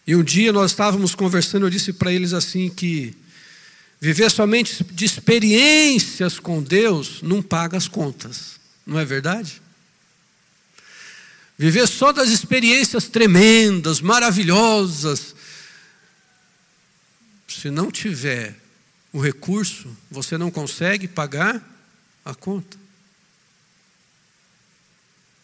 E 0.06 0.14
um 0.14 0.22
dia 0.22 0.52
nós 0.52 0.70
estávamos 0.70 1.14
conversando, 1.14 1.66
eu 1.66 1.70
disse 1.70 1.92
para 1.92 2.12
eles 2.12 2.32
assim 2.32 2.68
que 2.68 3.14
viver 4.00 4.30
somente 4.30 4.84
de 4.84 5.04
experiências 5.04 6.38
com 6.38 6.62
Deus 6.62 7.20
não 7.22 7.42
paga 7.42 7.76
as 7.76 7.88
contas, 7.88 8.60
não 8.86 8.98
é 8.98 9.04
verdade? 9.04 9.60
Viver 11.58 11.86
só 11.86 12.12
das 12.12 12.28
experiências 12.28 13.08
tremendas, 13.08 14.00
maravilhosas. 14.00 15.34
Se 17.48 17.70
não 17.70 17.90
tiver 17.90 18.54
o 19.12 19.20
recurso, 19.20 19.96
você 20.10 20.36
não 20.36 20.50
consegue 20.50 21.08
pagar 21.08 21.64
a 22.24 22.34
conta. 22.34 22.76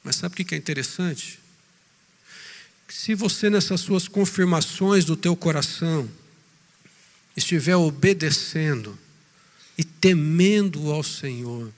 Mas 0.05 0.17
sabe 0.17 0.35
o 0.35 0.45
que 0.45 0.55
é 0.55 0.59
interessante? 0.59 1.39
Se 2.89 3.15
você 3.15 3.49
nessas 3.49 3.81
suas 3.81 4.07
confirmações 4.07 5.05
do 5.07 5.17
teu 5.17 5.35
coração 5.35 6.11
estiver 7.35 7.77
obedecendo 7.77 8.99
e 9.79 9.85
temendo 9.85 10.93
ao 10.93 11.03
Senhor, 11.03 11.73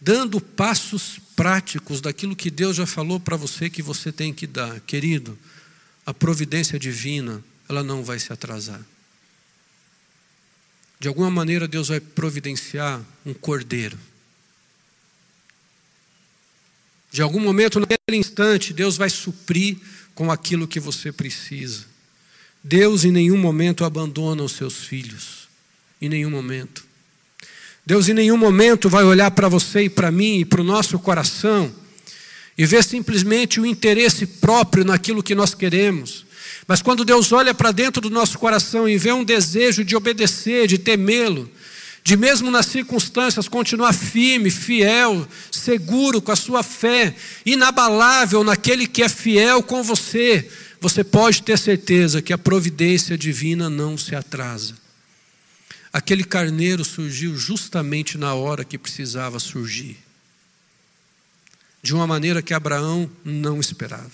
dando 0.00 0.40
passos 0.40 1.18
práticos 1.34 2.00
daquilo 2.00 2.36
que 2.36 2.50
Deus 2.50 2.76
já 2.76 2.86
falou 2.86 3.18
para 3.18 3.36
você 3.36 3.68
que 3.68 3.82
você 3.82 4.12
tem 4.12 4.32
que 4.32 4.46
dar. 4.46 4.80
Querido, 4.80 5.38
a 6.04 6.14
providência 6.14 6.78
divina, 6.78 7.42
ela 7.68 7.82
não 7.82 8.04
vai 8.04 8.18
se 8.18 8.32
atrasar. 8.32 8.80
De 10.98 11.08
alguma 11.08 11.30
maneira 11.30 11.68
Deus 11.68 11.88
vai 11.88 12.00
providenciar 12.00 13.02
um 13.24 13.34
cordeiro. 13.34 13.98
De 17.10 17.22
algum 17.22 17.40
momento, 17.40 17.80
naquele 17.80 18.16
instante, 18.16 18.72
Deus 18.72 18.96
vai 18.96 19.08
suprir 19.08 19.78
com 20.14 20.30
aquilo 20.30 20.68
que 20.68 20.80
você 20.80 21.12
precisa. 21.12 21.86
Deus 22.62 23.04
em 23.04 23.12
nenhum 23.12 23.38
momento 23.38 23.84
abandona 23.84 24.42
os 24.42 24.52
seus 24.52 24.84
filhos. 24.84 25.48
Em 26.00 26.08
nenhum 26.08 26.30
momento. 26.30 26.85
Deus 27.86 28.08
em 28.08 28.14
nenhum 28.14 28.36
momento 28.36 28.88
vai 28.88 29.04
olhar 29.04 29.30
para 29.30 29.48
você 29.48 29.82
e 29.82 29.88
para 29.88 30.10
mim 30.10 30.40
e 30.40 30.44
para 30.44 30.60
o 30.60 30.64
nosso 30.64 30.98
coração 30.98 31.72
e 32.58 32.66
ver 32.66 32.82
simplesmente 32.82 33.60
o 33.60 33.66
interesse 33.66 34.26
próprio 34.26 34.84
naquilo 34.84 35.22
que 35.22 35.36
nós 35.36 35.54
queremos. 35.54 36.26
Mas 36.66 36.82
quando 36.82 37.04
Deus 37.04 37.30
olha 37.30 37.54
para 37.54 37.70
dentro 37.70 38.02
do 38.02 38.10
nosso 38.10 38.40
coração 38.40 38.88
e 38.88 38.98
vê 38.98 39.12
um 39.12 39.22
desejo 39.22 39.84
de 39.84 39.94
obedecer, 39.94 40.66
de 40.66 40.78
temê-lo, 40.78 41.48
de 42.02 42.16
mesmo 42.16 42.50
nas 42.50 42.66
circunstâncias 42.66 43.46
continuar 43.46 43.92
firme, 43.92 44.50
fiel, 44.50 45.24
seguro 45.52 46.20
com 46.20 46.32
a 46.32 46.36
sua 46.36 46.64
fé, 46.64 47.14
inabalável 47.44 48.42
naquele 48.42 48.88
que 48.88 49.04
é 49.04 49.08
fiel 49.08 49.62
com 49.62 49.84
você, 49.84 50.48
você 50.80 51.04
pode 51.04 51.40
ter 51.44 51.56
certeza 51.56 52.20
que 52.20 52.32
a 52.32 52.38
providência 52.38 53.16
divina 53.16 53.70
não 53.70 53.96
se 53.96 54.16
atrasa. 54.16 54.85
Aquele 55.96 56.24
carneiro 56.24 56.84
surgiu 56.84 57.34
justamente 57.38 58.18
na 58.18 58.34
hora 58.34 58.66
que 58.66 58.76
precisava 58.76 59.40
surgir, 59.40 59.96
de 61.82 61.94
uma 61.94 62.06
maneira 62.06 62.42
que 62.42 62.52
Abraão 62.52 63.10
não 63.24 63.58
esperava. 63.58 64.12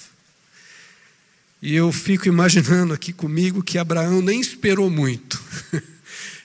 E 1.60 1.74
eu 1.74 1.90
fico 1.90 2.28
imaginando 2.28 2.94
aqui 2.94 3.12
comigo 3.12 3.64
que 3.64 3.78
Abraão 3.78 4.22
nem 4.22 4.40
esperou 4.40 4.88
muito. 4.88 5.42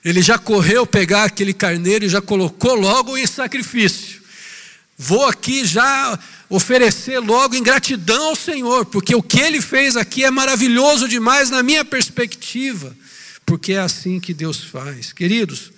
Ele 0.04 0.24
já 0.24 0.40
correu 0.40 0.88
pegar 0.88 1.26
aquele 1.26 1.54
carneiro 1.54 2.06
e 2.06 2.10
já 2.10 2.20
colocou 2.20 2.74
logo 2.74 3.16
em 3.16 3.28
sacrifício. 3.28 4.24
Vou 4.98 5.24
aqui 5.24 5.64
já 5.64 6.18
oferecer 6.50 7.20
logo 7.20 7.54
em 7.54 7.62
gratidão 7.62 8.30
ao 8.30 8.36
Senhor, 8.36 8.88
porque 8.88 9.14
o 9.14 9.22
que 9.22 9.40
ele 9.40 9.62
fez 9.62 9.96
aqui 9.96 10.26
é 10.26 10.32
maravilhoso 10.32 11.08
demais 11.08 11.52
na 11.52 11.62
minha 11.62 11.86
perspectiva, 11.86 12.98
porque 13.48 13.72
é 13.72 13.80
assim 13.80 14.20
que 14.20 14.34
Deus 14.34 14.62
faz. 14.66 15.14
Queridos, 15.14 15.72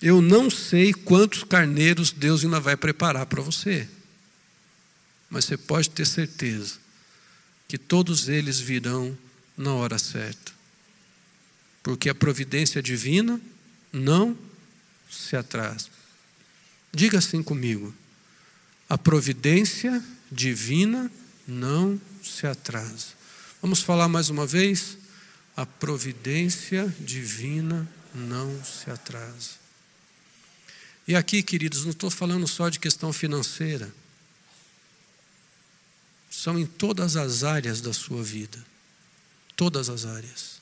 eu 0.00 0.22
não 0.22 0.48
sei 0.48 0.94
quantos 0.94 1.44
carneiros 1.44 2.10
Deus 2.10 2.42
ainda 2.42 2.58
vai 2.58 2.78
preparar 2.78 3.26
para 3.26 3.42
você, 3.42 3.86
mas 5.28 5.44
você 5.44 5.58
pode 5.58 5.90
ter 5.90 6.06
certeza 6.06 6.78
que 7.68 7.76
todos 7.76 8.28
eles 8.28 8.58
virão 8.58 9.16
na 9.54 9.74
hora 9.74 9.98
certa. 9.98 10.52
Porque 11.82 12.08
a 12.08 12.14
providência 12.14 12.82
divina 12.82 13.38
não 13.92 14.36
se 15.10 15.36
atrasa. 15.36 15.88
Diga 16.90 17.18
assim 17.18 17.42
comigo: 17.42 17.94
a 18.88 18.96
providência 18.96 20.02
divina 20.32 21.12
não 21.46 22.00
se 22.22 22.46
atrasa. 22.46 23.08
Vamos 23.60 23.82
falar 23.82 24.08
mais 24.08 24.30
uma 24.30 24.46
vez? 24.46 24.96
A 25.56 25.64
providência 25.64 26.92
divina 26.98 27.88
não 28.14 28.64
se 28.64 28.90
atrasa. 28.90 29.64
E 31.06 31.14
aqui, 31.14 31.42
queridos, 31.42 31.84
não 31.84 31.90
estou 31.90 32.10
falando 32.10 32.46
só 32.46 32.68
de 32.68 32.78
questão 32.78 33.12
financeira 33.12 33.92
são 36.34 36.58
em 36.58 36.66
todas 36.66 37.16
as 37.16 37.44
áreas 37.44 37.80
da 37.80 37.92
sua 37.92 38.22
vida. 38.22 38.58
Todas 39.56 39.88
as 39.88 40.04
áreas. 40.04 40.60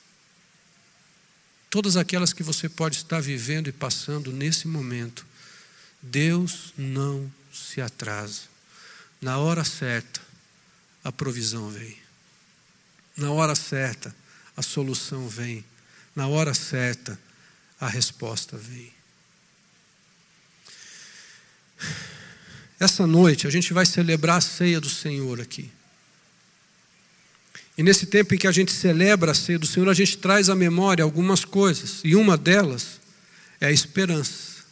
Todas 1.69 1.97
aquelas 1.97 2.31
que 2.31 2.43
você 2.43 2.69
pode 2.69 2.97
estar 2.97 3.19
vivendo 3.19 3.67
e 3.67 3.71
passando 3.71 4.31
nesse 4.31 4.67
momento. 4.67 5.25
Deus 6.01 6.73
não 6.77 7.29
se 7.51 7.81
atrasa. 7.81 8.43
Na 9.19 9.39
hora 9.39 9.65
certa, 9.65 10.21
a 11.03 11.11
provisão 11.11 11.69
vem. 11.69 11.97
Na 13.17 13.31
hora 13.31 13.55
certa, 13.55 14.15
a 14.55 14.61
solução 14.61 15.27
vem. 15.27 15.63
Na 16.15 16.27
hora 16.27 16.53
certa, 16.53 17.19
a 17.79 17.87
resposta 17.87 18.57
vem. 18.57 18.91
Essa 22.79 23.07
noite 23.07 23.47
a 23.47 23.49
gente 23.49 23.73
vai 23.73 23.85
celebrar 23.85 24.37
a 24.37 24.41
ceia 24.41 24.79
do 24.79 24.89
Senhor 24.89 25.39
aqui. 25.39 25.71
E 27.77 27.81
nesse 27.81 28.05
tempo 28.05 28.35
em 28.35 28.37
que 28.37 28.47
a 28.47 28.51
gente 28.51 28.71
celebra 28.71 29.31
a 29.31 29.35
ceia 29.35 29.57
do 29.57 29.65
Senhor, 29.65 29.89
a 29.89 29.93
gente 29.93 30.17
traz 30.17 30.49
à 30.49 30.55
memória 30.55 31.03
algumas 31.03 31.43
coisas, 31.43 32.01
e 32.03 32.15
uma 32.15 32.37
delas 32.37 32.99
é 33.59 33.67
a 33.67 33.71
esperança. 33.71 34.63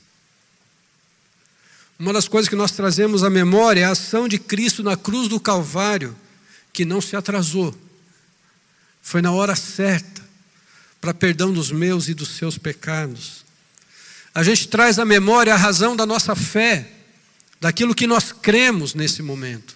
Uma 1.98 2.14
das 2.14 2.28
coisas 2.28 2.50
que 2.50 2.56
nós 2.56 2.72
trazemos 2.72 3.24
à 3.24 3.30
memória 3.30 3.82
é 3.82 3.84
a 3.86 3.92
ação 3.92 4.28
de 4.28 4.38
Cristo 4.38 4.84
na 4.84 4.98
cruz 4.98 5.28
do 5.28 5.40
Calvário, 5.40 6.16
que 6.74 6.86
não 6.86 7.02
se 7.02 7.16
atrasou, 7.16 7.76
foi 9.02 9.22
na 9.22 9.32
hora 9.32 9.56
certa, 9.56 10.22
para 11.00 11.14
perdão 11.14 11.52
dos 11.52 11.72
meus 11.72 12.08
e 12.08 12.14
dos 12.14 12.30
seus 12.30 12.58
pecados. 12.58 13.44
A 14.34 14.44
gente 14.44 14.68
traz 14.68 15.00
à 15.00 15.06
memória 15.06 15.54
a 15.54 15.58
razão 15.58 15.96
da 15.96 16.06
nossa 16.06 16.36
fé, 16.36 16.90
daquilo 17.60 17.96
que 17.96 18.08
nós 18.08 18.32
cremos 18.32 18.94
nesse 18.94 19.22
momento. 19.22 19.76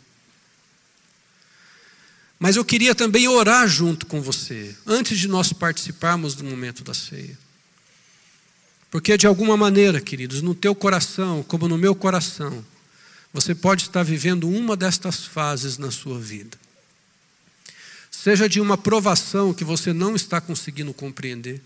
Mas 2.39 2.55
eu 2.55 2.65
queria 2.65 2.93
também 2.93 3.27
orar 3.27 3.67
junto 3.67 4.05
com 4.05 4.21
você, 4.21 4.75
antes 4.85 5.17
de 5.19 5.27
nós 5.27 5.51
participarmos 5.51 6.35
do 6.35 6.43
momento 6.43 6.83
da 6.83 6.93
ceia. 6.93 7.37
Porque 8.91 9.17
de 9.17 9.27
alguma 9.27 9.57
maneira, 9.57 9.99
queridos, 9.99 10.41
no 10.41 10.53
teu 10.55 10.75
coração, 10.75 11.43
como 11.43 11.67
no 11.67 11.77
meu 11.77 11.95
coração, 11.95 12.63
você 13.33 13.53
pode 13.53 13.83
estar 13.83 14.03
vivendo 14.03 14.47
uma 14.47 14.77
destas 14.77 15.25
fases 15.25 15.77
na 15.77 15.91
sua 15.91 16.19
vida. 16.19 16.57
Seja 18.25 18.49
de 18.49 18.59
uma 18.59 18.75
provação 18.75 19.53
que 19.53 19.63
você 19.63 19.93
não 19.93 20.15
está 20.15 20.41
conseguindo 20.41 20.91
compreender, 20.95 21.61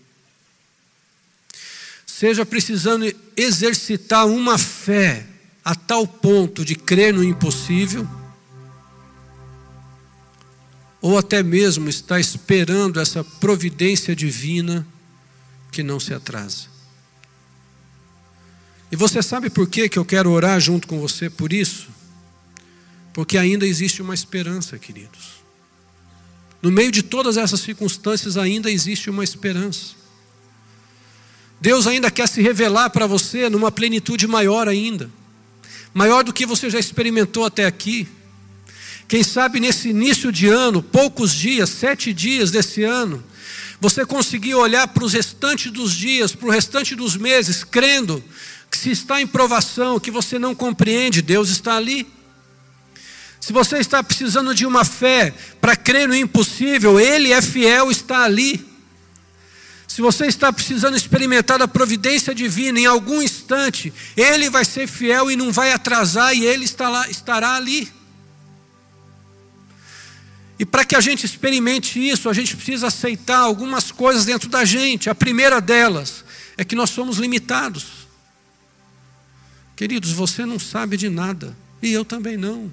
seja 2.04 2.44
precisando 2.44 3.10
exercitar 3.34 4.26
uma 4.26 4.58
fé 4.58 5.26
a 5.64 5.74
tal 5.74 6.06
ponto 6.06 6.62
de 6.62 6.74
crer 6.74 7.14
no 7.14 7.24
impossível, 7.24 8.06
ou 11.00 11.16
até 11.16 11.42
mesmo 11.42 11.88
está 11.88 12.20
esperando 12.20 13.00
essa 13.00 13.24
providência 13.24 14.14
divina 14.14 14.86
que 15.72 15.82
não 15.82 15.98
se 15.98 16.12
atrasa. 16.12 16.66
E 18.92 18.96
você 18.96 19.22
sabe 19.22 19.48
por 19.48 19.66
que, 19.66 19.88
que 19.88 19.98
eu 19.98 20.04
quero 20.04 20.30
orar 20.30 20.60
junto 20.60 20.86
com 20.86 21.00
você 21.00 21.30
por 21.30 21.54
isso? 21.54 21.88
Porque 23.14 23.38
ainda 23.38 23.66
existe 23.66 24.02
uma 24.02 24.12
esperança, 24.12 24.78
queridos. 24.78 25.39
No 26.62 26.70
meio 26.70 26.92
de 26.92 27.02
todas 27.02 27.36
essas 27.36 27.60
circunstâncias, 27.60 28.36
ainda 28.36 28.70
existe 28.70 29.08
uma 29.08 29.24
esperança. 29.24 29.94
Deus 31.60 31.86
ainda 31.86 32.10
quer 32.10 32.28
se 32.28 32.40
revelar 32.40 32.90
para 32.90 33.06
você 33.06 33.48
numa 33.48 33.70
plenitude 33.70 34.26
maior 34.26 34.68
ainda 34.68 35.10
maior 35.92 36.22
do 36.22 36.32
que 36.32 36.46
você 36.46 36.70
já 36.70 36.78
experimentou 36.78 37.44
até 37.44 37.66
aqui. 37.66 38.06
Quem 39.08 39.24
sabe 39.24 39.58
nesse 39.58 39.88
início 39.88 40.30
de 40.30 40.48
ano, 40.48 40.82
poucos 40.82 41.34
dias, 41.34 41.68
sete 41.70 42.12
dias 42.12 42.50
desse 42.50 42.84
ano, 42.84 43.22
você 43.80 44.06
conseguir 44.06 44.54
olhar 44.54 44.86
para 44.88 45.04
os 45.04 45.12
restantes 45.12 45.72
dos 45.72 45.92
dias, 45.92 46.32
para 46.32 46.46
o 46.46 46.50
restante 46.50 46.94
dos 46.94 47.16
meses, 47.16 47.64
crendo 47.64 48.22
que 48.70 48.78
se 48.78 48.90
está 48.90 49.20
em 49.20 49.26
provação, 49.26 49.98
que 49.98 50.12
você 50.12 50.38
não 50.38 50.54
compreende, 50.54 51.22
Deus 51.22 51.48
está 51.48 51.76
ali. 51.76 52.06
Se 53.40 53.54
você 53.54 53.78
está 53.78 54.02
precisando 54.02 54.54
de 54.54 54.66
uma 54.66 54.84
fé 54.84 55.32
para 55.60 55.74
crer 55.74 56.06
no 56.06 56.14
impossível, 56.14 57.00
Ele 57.00 57.32
é 57.32 57.40
fiel, 57.40 57.90
está 57.90 58.22
ali. 58.24 58.68
Se 59.88 60.02
você 60.02 60.26
está 60.26 60.52
precisando 60.52 60.96
experimentar 60.96 61.60
a 61.60 61.66
providência 61.66 62.34
divina 62.34 62.78
em 62.78 62.86
algum 62.86 63.22
instante, 63.22 63.92
Ele 64.16 64.50
vai 64.50 64.64
ser 64.64 64.86
fiel 64.86 65.30
e 65.30 65.36
não 65.36 65.50
vai 65.50 65.72
atrasar, 65.72 66.34
e 66.34 66.44
Ele 66.44 66.64
estará, 66.64 67.08
estará 67.08 67.56
ali. 67.56 67.90
E 70.58 70.66
para 70.66 70.84
que 70.84 70.94
a 70.94 71.00
gente 71.00 71.24
experimente 71.24 71.98
isso, 71.98 72.28
a 72.28 72.34
gente 72.34 72.54
precisa 72.54 72.88
aceitar 72.88 73.38
algumas 73.38 73.90
coisas 73.90 74.26
dentro 74.26 74.50
da 74.50 74.62
gente. 74.62 75.08
A 75.08 75.14
primeira 75.14 75.58
delas 75.58 76.22
é 76.58 76.64
que 76.64 76.76
nós 76.76 76.90
somos 76.90 77.16
limitados. 77.16 78.06
Queridos, 79.74 80.12
você 80.12 80.44
não 80.44 80.58
sabe 80.58 80.98
de 80.98 81.08
nada, 81.08 81.56
e 81.82 81.90
eu 81.90 82.04
também 82.04 82.36
não. 82.36 82.70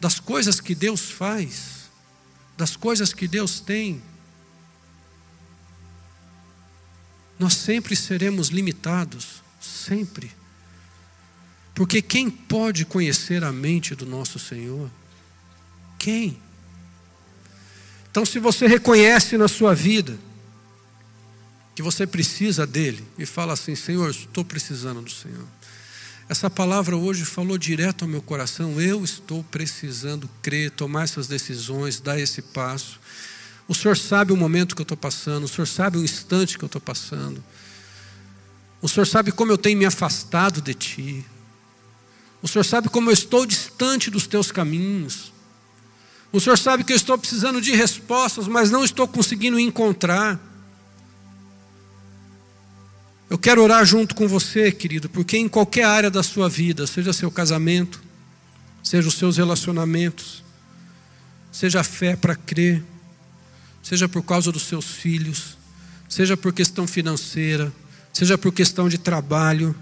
Das 0.00 0.20
coisas 0.20 0.60
que 0.60 0.74
Deus 0.74 1.10
faz, 1.10 1.88
das 2.56 2.76
coisas 2.76 3.12
que 3.12 3.26
Deus 3.26 3.60
tem, 3.60 4.02
nós 7.38 7.54
sempre 7.54 7.94
seremos 7.94 8.48
limitados, 8.48 9.42
sempre. 9.60 10.30
Porque 11.74 12.02
quem 12.02 12.28
pode 12.28 12.84
conhecer 12.84 13.44
a 13.44 13.52
mente 13.52 13.94
do 13.94 14.04
nosso 14.04 14.38
Senhor? 14.38 14.90
Quem? 15.98 16.40
Então, 18.10 18.26
se 18.26 18.40
você 18.40 18.66
reconhece 18.66 19.36
na 19.36 19.46
sua 19.46 19.74
vida 19.74 20.18
que 21.76 21.82
você 21.82 22.04
precisa 22.04 22.66
dele 22.66 23.06
e 23.16 23.24
fala 23.24 23.52
assim: 23.52 23.76
Senhor, 23.76 24.10
estou 24.10 24.44
precisando 24.44 25.00
do 25.00 25.10
Senhor. 25.10 25.46
Essa 26.28 26.50
palavra 26.50 26.94
hoje 26.94 27.24
falou 27.24 27.56
direto 27.56 28.04
ao 28.04 28.08
meu 28.08 28.20
coração. 28.20 28.78
Eu 28.78 29.02
estou 29.02 29.42
precisando 29.44 30.28
crer, 30.42 30.70
tomar 30.70 31.04
essas 31.04 31.26
decisões, 31.26 32.00
dar 32.00 32.20
esse 32.20 32.42
passo. 32.42 33.00
O 33.66 33.74
Senhor 33.74 33.96
sabe 33.96 34.30
o 34.30 34.36
momento 34.36 34.76
que 34.76 34.82
eu 34.82 34.84
estou 34.84 34.96
passando, 34.96 35.44
o 35.44 35.48
Senhor 35.48 35.66
sabe 35.66 35.96
o 35.96 36.04
instante 36.04 36.58
que 36.58 36.64
eu 36.64 36.66
estou 36.66 36.82
passando. 36.82 37.42
O 38.82 38.88
Senhor 38.88 39.06
sabe 39.06 39.32
como 39.32 39.50
eu 39.50 39.56
tenho 39.56 39.78
me 39.78 39.86
afastado 39.86 40.60
de 40.60 40.74
Ti. 40.74 41.26
O 42.42 42.48
Senhor 42.48 42.64
sabe 42.64 42.90
como 42.90 43.08
eu 43.08 43.14
estou 43.14 43.46
distante 43.46 44.10
dos 44.10 44.26
Teus 44.26 44.52
caminhos. 44.52 45.32
O 46.30 46.38
Senhor 46.38 46.58
sabe 46.58 46.84
que 46.84 46.92
eu 46.92 46.96
estou 46.96 47.16
precisando 47.16 47.58
de 47.58 47.74
respostas, 47.74 48.46
mas 48.46 48.70
não 48.70 48.84
estou 48.84 49.08
conseguindo 49.08 49.58
encontrar. 49.58 50.38
Eu 53.30 53.38
quero 53.38 53.62
orar 53.62 53.84
junto 53.84 54.14
com 54.14 54.26
você, 54.26 54.72
querido, 54.72 55.08
porque 55.08 55.36
em 55.36 55.48
qualquer 55.48 55.84
área 55.84 56.10
da 56.10 56.22
sua 56.22 56.48
vida, 56.48 56.86
seja 56.86 57.12
seu 57.12 57.30
casamento, 57.30 58.02
seja 58.82 59.08
os 59.08 59.14
seus 59.14 59.36
relacionamentos, 59.36 60.42
seja 61.52 61.80
a 61.80 61.84
fé 61.84 62.16
para 62.16 62.34
crer, 62.34 62.82
seja 63.82 64.08
por 64.08 64.22
causa 64.22 64.50
dos 64.50 64.62
seus 64.62 64.86
filhos, 64.86 65.58
seja 66.08 66.36
por 66.36 66.52
questão 66.52 66.86
financeira, 66.86 67.72
seja 68.12 68.38
por 68.38 68.52
questão 68.52 68.88
de 68.88 68.96
trabalho, 68.96 69.76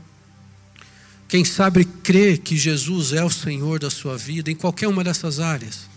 quem 1.28 1.44
sabe 1.44 1.84
crê 1.84 2.38
que 2.38 2.56
Jesus 2.56 3.12
é 3.12 3.24
o 3.24 3.30
Senhor 3.30 3.80
da 3.80 3.90
sua 3.90 4.16
vida, 4.16 4.50
em 4.50 4.54
qualquer 4.54 4.86
uma 4.86 5.02
dessas 5.02 5.40
áreas. 5.40 5.88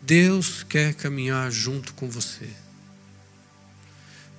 Deus 0.00 0.62
quer 0.62 0.94
caminhar 0.94 1.50
junto 1.50 1.92
com 1.94 2.08
você. 2.08 2.48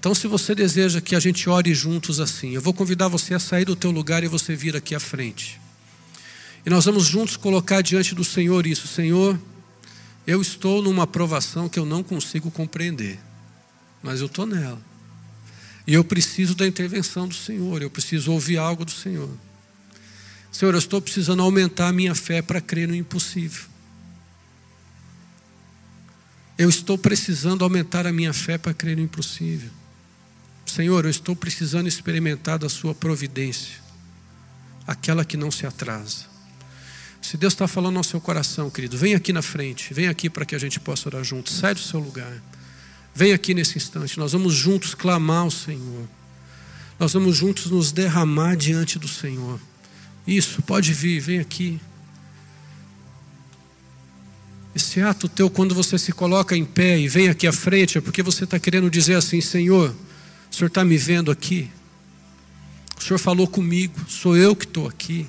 Então, 0.03 0.13
se 0.13 0.27
você 0.27 0.53
deseja 0.53 0.99
que 0.99 1.15
a 1.15 1.19
gente 1.21 1.49
ore 1.49 1.73
juntos 1.73 2.19
assim, 2.19 2.49
eu 2.49 2.61
vou 2.61 2.73
convidar 2.73 3.07
você 3.07 3.35
a 3.35 3.39
sair 3.39 3.63
do 3.63 3.73
teu 3.73 3.89
lugar 3.89 4.21
e 4.21 4.27
você 4.27 4.53
vir 4.53 4.75
aqui 4.75 4.93
à 4.93 4.99
frente. 4.99 5.61
E 6.65 6.69
nós 6.69 6.83
vamos 6.83 7.05
juntos 7.05 7.37
colocar 7.37 7.79
diante 7.79 8.13
do 8.13 8.21
Senhor 8.21 8.67
isso, 8.67 8.85
Senhor, 8.85 9.39
eu 10.27 10.41
estou 10.41 10.81
numa 10.81 11.03
aprovação 11.03 11.69
que 11.69 11.79
eu 11.79 11.85
não 11.85 12.03
consigo 12.03 12.51
compreender, 12.51 13.17
mas 14.03 14.19
eu 14.19 14.25
estou 14.25 14.45
nela. 14.45 14.81
E 15.87 15.93
eu 15.93 16.03
preciso 16.03 16.53
da 16.53 16.67
intervenção 16.67 17.25
do 17.25 17.33
Senhor, 17.33 17.81
eu 17.81 17.89
preciso 17.89 18.33
ouvir 18.33 18.57
algo 18.57 18.83
do 18.83 18.91
Senhor. 18.91 19.29
Senhor, 20.51 20.73
eu 20.73 20.79
estou 20.79 20.99
precisando 20.99 21.41
aumentar 21.41 21.87
a 21.87 21.93
minha 21.93 22.13
fé 22.13 22.41
para 22.41 22.59
crer 22.59 22.89
no 22.89 22.95
impossível. 22.95 23.63
Eu 26.57 26.67
estou 26.67 26.97
precisando 26.97 27.63
aumentar 27.63 28.05
a 28.05 28.11
minha 28.11 28.33
fé 28.33 28.57
para 28.57 28.73
crer 28.73 28.97
no 28.97 29.03
impossível. 29.03 29.71
Senhor, 30.73 31.05
eu 31.05 31.11
estou 31.11 31.35
precisando 31.35 31.87
experimentar 31.87 32.57
da 32.57 32.67
Sua 32.67 32.95
providência, 32.95 33.75
aquela 34.87 35.23
que 35.23 35.37
não 35.37 35.51
se 35.51 35.67
atrasa. 35.67 36.25
Se 37.21 37.37
Deus 37.37 37.53
está 37.53 37.67
falando 37.67 37.97
ao 37.97 38.03
seu 38.03 38.19
coração, 38.19 38.71
querido, 38.71 38.97
vem 38.97 39.13
aqui 39.13 39.31
na 39.31 39.43
frente, 39.43 39.93
vem 39.93 40.07
aqui 40.07 40.31
para 40.31 40.45
que 40.45 40.55
a 40.55 40.57
gente 40.57 40.79
possa 40.79 41.07
orar 41.09 41.23
juntos, 41.23 41.53
sai 41.53 41.75
do 41.75 41.79
seu 41.79 41.99
lugar, 41.99 42.41
vem 43.13 43.33
aqui 43.33 43.53
nesse 43.53 43.77
instante, 43.77 44.17
nós 44.17 44.31
vamos 44.31 44.55
juntos 44.55 44.95
clamar 44.95 45.43
ao 45.43 45.51
Senhor, 45.51 46.09
nós 46.99 47.13
vamos 47.13 47.37
juntos 47.37 47.67
nos 47.67 47.91
derramar 47.91 48.55
diante 48.55 48.97
do 48.97 49.07
Senhor. 49.07 49.59
Isso, 50.25 50.63
pode 50.63 50.91
vir, 50.91 51.19
vem 51.19 51.37
aqui. 51.37 51.79
Esse 54.73 55.01
ato 55.01 55.29
teu, 55.29 55.51
quando 55.51 55.75
você 55.75 55.99
se 55.99 56.11
coloca 56.11 56.57
em 56.57 56.65
pé 56.65 56.97
e 56.97 57.07
vem 57.07 57.29
aqui 57.29 57.45
à 57.45 57.53
frente, 57.53 57.99
é 57.99 58.01
porque 58.01 58.23
você 58.23 58.43
está 58.43 58.57
querendo 58.57 58.89
dizer 58.89 59.13
assim: 59.13 59.39
Senhor, 59.39 59.95
o 60.53 60.55
Senhor 60.55 60.67
está 60.67 60.85
me 60.85 60.95
vendo 60.97 61.31
aqui? 61.31 61.67
O 62.95 63.01
Senhor 63.01 63.17
falou 63.17 63.47
comigo, 63.47 63.99
sou 64.07 64.37
eu 64.37 64.55
que 64.55 64.65
estou 64.65 64.87
aqui. 64.87 65.27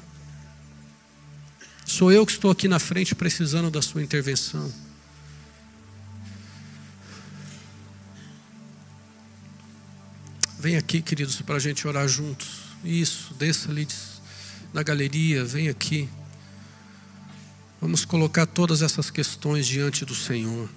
Sou 1.86 2.12
eu 2.12 2.26
que 2.26 2.32
estou 2.32 2.50
aqui 2.50 2.68
na 2.68 2.78
frente 2.78 3.14
precisando 3.14 3.70
da 3.70 3.80
Sua 3.80 4.02
intervenção. 4.02 4.70
Vem 10.58 10.76
aqui, 10.76 11.00
queridos, 11.00 11.40
para 11.40 11.54
a 11.54 11.58
gente 11.58 11.88
orar 11.88 12.06
juntos. 12.06 12.64
Isso, 12.84 13.32
desça 13.32 13.70
ali 13.70 13.88
na 14.74 14.82
galeria, 14.82 15.42
vem 15.42 15.70
aqui. 15.70 16.06
Vamos 17.80 18.04
colocar 18.04 18.44
todas 18.44 18.82
essas 18.82 19.10
questões 19.10 19.66
diante 19.66 20.04
do 20.04 20.14
Senhor. 20.14 20.68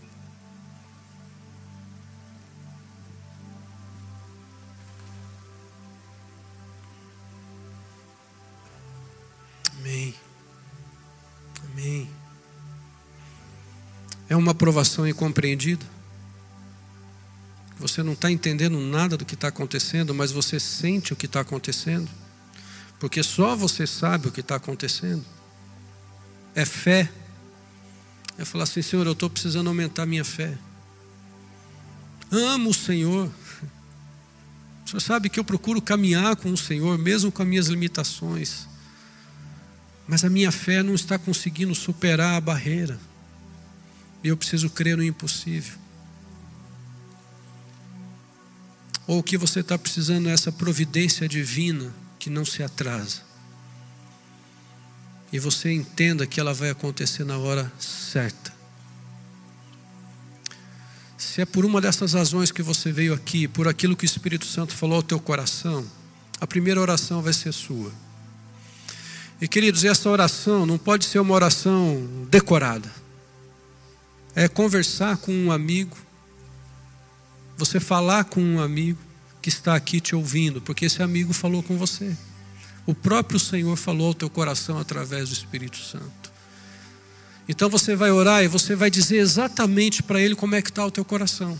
Uma 14.38 14.52
aprovação 14.52 15.08
incompreendida. 15.08 15.86
Você 17.80 18.02
não 18.02 18.13
está 18.13 18.32
entendendo 18.32 18.80
nada 18.80 19.15
do 19.15 19.26
que 19.26 19.36
está 19.36 19.50
acontecendo, 19.50 20.13
mas 20.13 20.32
você 20.32 20.60
sente 20.60 21.13
o 21.13 21.15
que 21.15 21.28
está 21.28 21.41
acontecendo, 21.41 22.10
porque 23.00 23.21
só 23.21 23.56
você 23.56 23.86
sabe 23.86 24.28
o 24.28 24.32
que 24.32 24.41
está 24.41 24.56
acontecendo. 24.56 25.23
É 26.56 26.65
fé. 26.65 27.10
É 28.38 28.45
falar 28.45 28.63
assim: 28.63 28.82
Senhor, 28.82 29.06
eu 29.06 29.12
estou 29.12 29.30
precisando 29.30 29.67
aumentar 29.67 30.06
minha 30.08 30.26
fé. 30.26 30.58
Amo 32.32 32.71
o 32.71 32.73
Senhor. 32.73 33.30
O 34.86 34.89
Senhor 34.89 35.02
sabe 35.02 35.30
que 35.30 35.38
eu 35.38 35.43
procuro 35.43 35.82
caminhar 35.82 36.38
com 36.38 36.50
o 36.50 36.56
Senhor, 36.56 36.97
mesmo 36.97 37.30
com 37.30 37.41
as 37.41 37.47
minhas 37.50 37.67
limitações. 37.67 38.65
Mas 40.08 40.23
a 40.23 40.30
minha 40.30 40.50
fé 40.50 40.82
não 40.82 40.95
está 40.95 41.19
conseguindo 41.19 41.76
superar 41.76 42.36
a 42.36 42.39
barreira. 42.39 42.97
E 44.23 44.30
eu 44.30 44.38
preciso 44.38 44.69
crer 44.69 44.97
no 44.97 45.03
impossível. 45.03 45.77
Ou 49.06 49.19
o 49.19 49.23
que 49.23 49.38
você 49.38 49.62
está 49.62 49.77
precisando 49.77 50.27
é 50.27 50.34
essa 50.34 50.51
providência 50.51 51.27
divina 51.30 51.93
que 52.19 52.30
não 52.30 52.43
se 52.43 52.62
atrasa. 52.62 53.21
E 55.32 55.39
você 55.39 55.71
entenda 55.71 56.27
que 56.27 56.39
ela 56.39 56.53
vai 56.53 56.69
acontecer 56.69 57.23
na 57.23 57.38
hora 57.38 57.71
certa. 57.80 58.53
Se 61.17 61.41
é 61.41 61.45
por 61.45 61.65
uma 61.65 61.80
dessas 61.80 62.13
razões 62.13 62.51
que 62.51 62.62
você 62.62 62.91
veio 62.91 63.13
aqui, 63.13 63.47
por 63.47 63.67
aquilo 63.67 63.95
que 63.95 64.03
o 64.03 64.06
Espírito 64.06 64.45
Santo 64.45 64.75
falou 64.75 64.97
ao 64.97 65.03
teu 65.03 65.19
coração, 65.19 65.86
a 66.39 66.47
primeira 66.47 66.82
oração 66.82 67.21
vai 67.21 67.34
ser 67.34 67.53
sua. 67.53 67.91
E 69.39 69.47
queridos, 69.47 69.86
essa 69.86 70.10
oração 70.10 70.65
não 70.65 70.77
pode 70.77 71.06
ser 71.06 71.19
uma 71.19 71.34
oração 71.34 72.25
decorada 72.30 73.07
é 74.38 74.47
conversar 74.47 75.17
com 75.17 75.34
um 75.34 75.52
amigo, 75.52 75.97
você 77.58 77.80
falar 77.80 78.23
com 78.26 78.39
um 78.39 78.60
amigo 78.60 79.00
que 79.41 79.50
está 79.50 79.73
aqui 79.73 80.00
te 80.00 80.15
ouvindo, 80.15 80.62
porque 80.62 80.86
esse 80.86 81.02
amigo 81.02 81.34
falou 81.34 81.63
com 81.63 81.76
você. 81.76 82.15
O 82.86 82.93
próprio 82.93 83.39
Senhor 83.39 83.76
falou 83.76 84.10
ao 84.10 84.13
teu 84.13 84.30
coração 84.30 84.78
através 84.78 85.30
do 85.30 85.34
Espírito 85.34 85.78
Santo. 85.78 86.32
Então 87.50 87.67
você 87.67 87.95
vai 87.95 88.12
orar 88.12 88.43
e 88.43 88.47
você 88.47 88.76
vai 88.76 88.91
dizer 88.91 89.17
exatamente 89.17 90.04
para 90.04 90.21
Ele 90.21 90.36
como 90.36 90.54
é 90.54 90.62
que 90.62 90.69
está 90.69 90.86
o 90.86 90.91
teu 90.91 91.04
coração. 91.04 91.58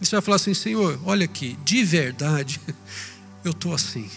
E 0.00 0.06
você 0.06 0.16
vai 0.16 0.22
falar 0.22 0.36
assim, 0.36 0.54
Senhor, 0.54 0.98
olha 1.04 1.26
aqui, 1.26 1.58
de 1.66 1.84
verdade, 1.84 2.58
eu 3.44 3.50
estou 3.50 3.74
assim. 3.74 4.10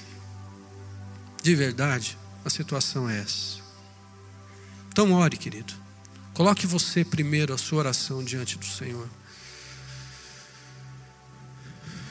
De 1.44 1.54
verdade, 1.54 2.18
a 2.46 2.50
situação 2.50 3.10
é 3.10 3.20
essa. 3.20 3.60
Então 4.90 5.12
ore, 5.12 5.36
querido. 5.36 5.81
Coloque 6.34 6.66
você 6.66 7.04
primeiro 7.04 7.54
a 7.54 7.58
sua 7.58 7.80
oração 7.80 8.24
diante 8.24 8.58
do 8.58 8.66
Senhor. 8.66 9.08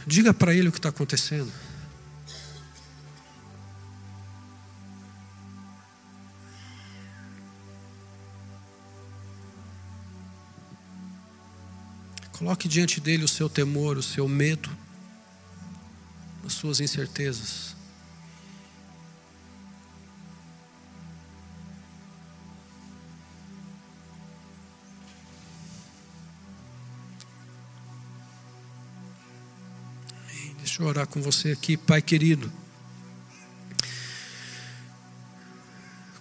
Diga 0.06 0.34
para 0.34 0.54
Ele 0.54 0.68
o 0.68 0.72
que 0.72 0.78
está 0.78 0.90
acontecendo. 0.90 1.52
Coloque 12.32 12.66
diante 12.66 13.00
dele 13.00 13.24
o 13.24 13.28
seu 13.28 13.50
temor, 13.50 13.98
o 13.98 14.02
seu 14.02 14.26
medo, 14.26 14.70
as 16.46 16.54
suas 16.54 16.80
incertezas. 16.80 17.79
Deixa 30.80 30.88
eu 30.88 30.96
orar 30.96 31.06
com 31.06 31.20
você 31.20 31.50
aqui, 31.50 31.76
Pai 31.76 32.00
querido. 32.00 32.50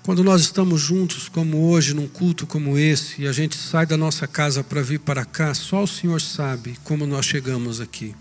Quando 0.03 0.21
nós 0.21 0.41
estamos 0.41 0.81
juntos, 0.81 1.29
como 1.29 1.69
hoje, 1.69 1.93
num 1.93 2.09
culto 2.09 2.45
como 2.45 2.77
esse, 2.77 3.21
e 3.21 3.27
a 3.27 3.31
gente 3.31 3.55
sai 3.55 3.85
da 3.85 3.95
nossa 3.95 4.27
casa 4.27 4.61
para 4.61 4.81
vir 4.81 4.99
para 4.99 5.23
cá, 5.23 5.53
só 5.53 5.83
o 5.83 5.87
Senhor 5.87 6.19
sabe 6.19 6.77
como 6.83 7.07
nós 7.07 7.25
chegamos 7.25 7.79
aqui. 7.79 8.13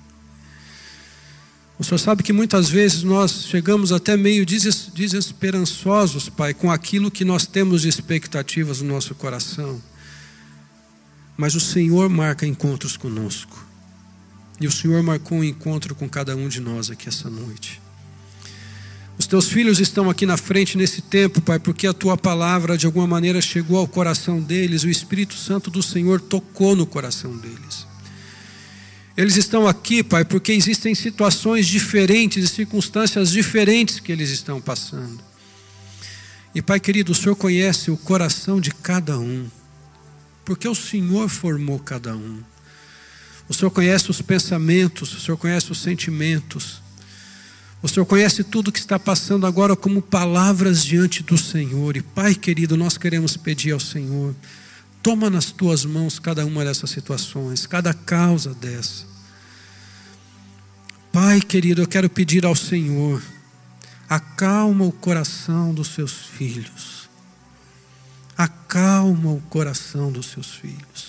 O 1.76 1.82
Senhor 1.82 1.98
sabe 1.98 2.22
que 2.22 2.32
muitas 2.32 2.70
vezes 2.70 3.02
nós 3.02 3.46
chegamos 3.46 3.90
até 3.90 4.16
meio 4.16 4.46
desesperançosos, 4.46 6.28
Pai, 6.28 6.54
com 6.54 6.70
aquilo 6.70 7.10
que 7.10 7.24
nós 7.24 7.46
temos 7.46 7.82
de 7.82 7.88
expectativas 7.88 8.80
no 8.80 8.94
nosso 8.94 9.12
coração. 9.12 9.82
Mas 11.36 11.56
o 11.56 11.60
Senhor 11.60 12.08
marca 12.08 12.46
encontros 12.46 12.96
conosco. 12.96 13.67
E 14.60 14.66
o 14.66 14.72
Senhor 14.72 15.02
marcou 15.02 15.38
um 15.38 15.44
encontro 15.44 15.94
com 15.94 16.08
cada 16.08 16.36
um 16.36 16.48
de 16.48 16.60
nós 16.60 16.90
aqui 16.90 17.08
essa 17.08 17.30
noite. 17.30 17.80
Os 19.18 19.26
teus 19.26 19.48
filhos 19.48 19.80
estão 19.80 20.08
aqui 20.08 20.24
na 20.24 20.36
frente 20.36 20.78
nesse 20.78 21.02
tempo, 21.02 21.40
Pai, 21.40 21.58
porque 21.58 21.86
a 21.86 21.92
tua 21.92 22.16
palavra 22.16 22.78
de 22.78 22.86
alguma 22.86 23.06
maneira 23.06 23.40
chegou 23.40 23.78
ao 23.78 23.88
coração 23.88 24.40
deles, 24.40 24.84
o 24.84 24.88
Espírito 24.88 25.34
Santo 25.34 25.70
do 25.70 25.82
Senhor 25.82 26.20
tocou 26.20 26.76
no 26.76 26.86
coração 26.86 27.36
deles. 27.36 27.86
Eles 29.16 29.34
estão 29.34 29.66
aqui, 29.66 30.04
Pai, 30.04 30.24
porque 30.24 30.52
existem 30.52 30.94
situações 30.94 31.66
diferentes 31.66 32.44
e 32.44 32.46
circunstâncias 32.46 33.32
diferentes 33.32 33.98
que 33.98 34.12
eles 34.12 34.30
estão 34.30 34.60
passando. 34.60 35.18
E, 36.54 36.62
Pai 36.62 36.78
querido, 36.78 37.10
o 37.10 37.14
Senhor 37.14 37.34
conhece 37.34 37.90
o 37.90 37.96
coração 37.96 38.60
de 38.60 38.70
cada 38.70 39.18
um, 39.18 39.48
porque 40.44 40.68
o 40.68 40.74
Senhor 40.76 41.28
formou 41.28 41.80
cada 41.80 42.14
um. 42.16 42.40
O 43.48 43.54
Senhor 43.54 43.70
conhece 43.70 44.10
os 44.10 44.20
pensamentos, 44.20 45.14
o 45.14 45.20
Senhor 45.20 45.36
conhece 45.36 45.72
os 45.72 45.80
sentimentos. 45.80 46.82
O 47.82 47.88
Senhor 47.88 48.04
conhece 48.04 48.42
tudo 48.42 48.72
que 48.72 48.78
está 48.78 48.98
passando 48.98 49.46
agora 49.46 49.76
como 49.76 50.02
palavras 50.02 50.84
diante 50.84 51.22
do 51.22 51.38
Senhor. 51.38 51.96
E 51.96 52.02
Pai 52.02 52.34
querido, 52.34 52.76
nós 52.76 52.98
queremos 52.98 53.36
pedir 53.36 53.72
ao 53.72 53.80
Senhor, 53.80 54.34
toma 55.02 55.30
nas 55.30 55.52
tuas 55.52 55.84
mãos 55.84 56.18
cada 56.18 56.44
uma 56.44 56.64
dessas 56.64 56.90
situações, 56.90 57.66
cada 57.66 57.94
causa 57.94 58.52
dessa. 58.54 59.06
Pai 61.12 61.40
querido, 61.40 61.82
eu 61.82 61.86
quero 61.86 62.10
pedir 62.10 62.44
ao 62.44 62.54
Senhor, 62.54 63.22
acalma 64.08 64.84
o 64.84 64.92
coração 64.92 65.72
dos 65.72 65.88
seus 65.88 66.12
filhos. 66.12 67.08
Acalma 68.36 69.32
o 69.32 69.40
coração 69.48 70.12
dos 70.12 70.26
seus 70.26 70.54
filhos. 70.54 71.07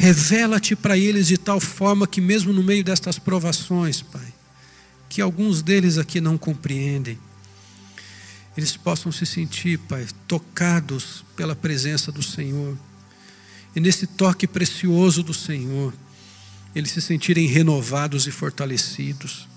Revela-te 0.00 0.76
para 0.76 0.96
eles 0.96 1.26
de 1.26 1.36
tal 1.36 1.58
forma 1.58 2.06
que, 2.06 2.20
mesmo 2.20 2.52
no 2.52 2.62
meio 2.62 2.84
destas 2.84 3.18
provações, 3.18 4.00
Pai, 4.00 4.32
que 5.08 5.20
alguns 5.20 5.60
deles 5.60 5.98
aqui 5.98 6.20
não 6.20 6.38
compreendem, 6.38 7.18
eles 8.56 8.76
possam 8.76 9.10
se 9.10 9.26
sentir, 9.26 9.76
Pai, 9.76 10.06
tocados 10.28 11.24
pela 11.34 11.56
presença 11.56 12.12
do 12.12 12.22
Senhor. 12.22 12.78
E 13.74 13.80
nesse 13.80 14.06
toque 14.06 14.46
precioso 14.46 15.20
do 15.20 15.34
Senhor, 15.34 15.92
eles 16.76 16.92
se 16.92 17.02
sentirem 17.02 17.48
renovados 17.48 18.28
e 18.28 18.30
fortalecidos. 18.30 19.48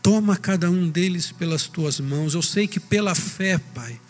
Toma 0.00 0.36
cada 0.36 0.70
um 0.70 0.88
deles 0.88 1.32
pelas 1.32 1.66
tuas 1.66 1.98
mãos. 1.98 2.34
Eu 2.34 2.42
sei 2.42 2.68
que 2.68 2.78
pela 2.78 3.16
fé, 3.16 3.58
Pai, 3.58 4.00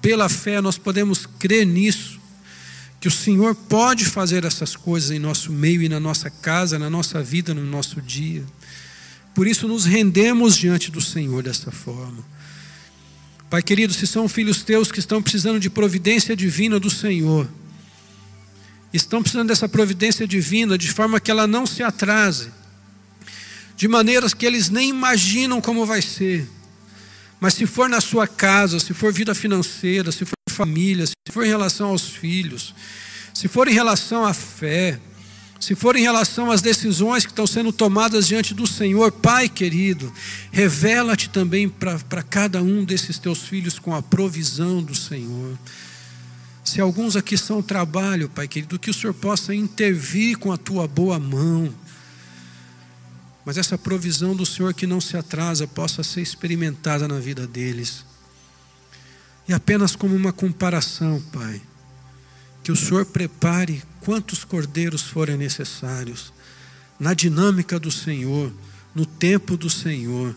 pela 0.00 0.28
fé 0.28 0.60
nós 0.60 0.78
podemos 0.78 1.26
crer 1.26 1.66
nisso, 1.66 2.17
que 3.00 3.08
o 3.08 3.10
Senhor 3.10 3.54
pode 3.54 4.04
fazer 4.04 4.44
essas 4.44 4.74
coisas 4.74 5.10
em 5.10 5.18
nosso 5.18 5.52
meio 5.52 5.82
e 5.82 5.88
na 5.88 6.00
nossa 6.00 6.28
casa, 6.28 6.78
na 6.78 6.90
nossa 6.90 7.22
vida, 7.22 7.54
no 7.54 7.64
nosso 7.64 8.00
dia. 8.02 8.44
Por 9.34 9.46
isso 9.46 9.68
nos 9.68 9.84
rendemos 9.84 10.56
diante 10.56 10.90
do 10.90 11.00
Senhor 11.00 11.42
desta 11.42 11.70
forma. 11.70 12.24
Pai 13.48 13.62
querido, 13.62 13.94
se 13.94 14.06
são 14.06 14.28
filhos 14.28 14.62
teus 14.62 14.90
que 14.90 14.98
estão 14.98 15.22
precisando 15.22 15.60
de 15.60 15.70
providência 15.70 16.34
divina 16.36 16.80
do 16.80 16.90
Senhor, 16.90 17.48
estão 18.92 19.22
precisando 19.22 19.48
dessa 19.48 19.68
providência 19.68 20.26
divina 20.26 20.76
de 20.76 20.90
forma 20.90 21.20
que 21.20 21.30
ela 21.30 21.46
não 21.46 21.66
se 21.66 21.82
atrase, 21.82 22.50
de 23.76 23.86
maneiras 23.86 24.34
que 24.34 24.44
eles 24.44 24.68
nem 24.68 24.90
imaginam 24.90 25.60
como 25.60 25.86
vai 25.86 26.02
ser. 26.02 26.48
Mas 27.40 27.54
se 27.54 27.64
for 27.64 27.88
na 27.88 28.00
sua 28.00 28.26
casa, 28.26 28.80
se 28.80 28.92
for 28.92 29.12
vida 29.12 29.34
financeira, 29.34 30.10
se 30.10 30.24
for 30.24 30.37
família, 30.58 31.06
se 31.06 31.14
for 31.30 31.44
em 31.44 31.48
relação 31.48 31.90
aos 31.90 32.08
filhos, 32.08 32.74
se 33.32 33.46
for 33.46 33.68
em 33.68 33.72
relação 33.72 34.24
à 34.24 34.34
fé, 34.34 34.98
se 35.60 35.76
for 35.76 35.94
em 35.94 36.02
relação 36.02 36.50
às 36.50 36.60
decisões 36.60 37.24
que 37.24 37.30
estão 37.30 37.46
sendo 37.46 37.72
tomadas 37.72 38.26
diante 38.26 38.52
do 38.54 38.66
Senhor, 38.66 39.12
Pai 39.12 39.48
querido, 39.48 40.12
revela-te 40.50 41.30
também 41.30 41.68
para 41.68 42.22
cada 42.24 42.60
um 42.60 42.84
desses 42.84 43.18
teus 43.18 43.42
filhos 43.42 43.78
com 43.78 43.94
a 43.94 44.02
provisão 44.02 44.82
do 44.82 44.96
Senhor. 44.96 45.56
Se 46.64 46.80
alguns 46.80 47.14
aqui 47.14 47.38
são 47.38 47.62
trabalho, 47.62 48.28
Pai 48.28 48.48
querido, 48.48 48.80
que 48.80 48.90
o 48.90 48.94
Senhor 48.94 49.14
possa 49.14 49.54
intervir 49.54 50.38
com 50.38 50.50
a 50.50 50.56
tua 50.56 50.88
boa 50.88 51.20
mão. 51.20 51.72
Mas 53.44 53.56
essa 53.56 53.78
provisão 53.78 54.34
do 54.34 54.44
Senhor 54.44 54.74
que 54.74 54.88
não 54.88 55.00
se 55.00 55.16
atrasa 55.16 55.68
possa 55.68 56.02
ser 56.02 56.20
experimentada 56.20 57.06
na 57.06 57.20
vida 57.20 57.46
deles. 57.46 58.07
E 59.48 59.54
apenas 59.54 59.96
como 59.96 60.14
uma 60.14 60.32
comparação, 60.32 61.20
Pai 61.32 61.60
que 62.68 62.72
o 62.72 62.76
Senhor 62.76 63.06
prepare 63.06 63.82
quantos 64.00 64.44
cordeiros 64.44 65.00
forem 65.00 65.38
necessários, 65.38 66.34
na 67.00 67.14
dinâmica 67.14 67.80
do 67.80 67.90
Senhor, 67.90 68.52
no 68.94 69.06
tempo 69.06 69.56
do 69.56 69.70
Senhor, 69.70 70.36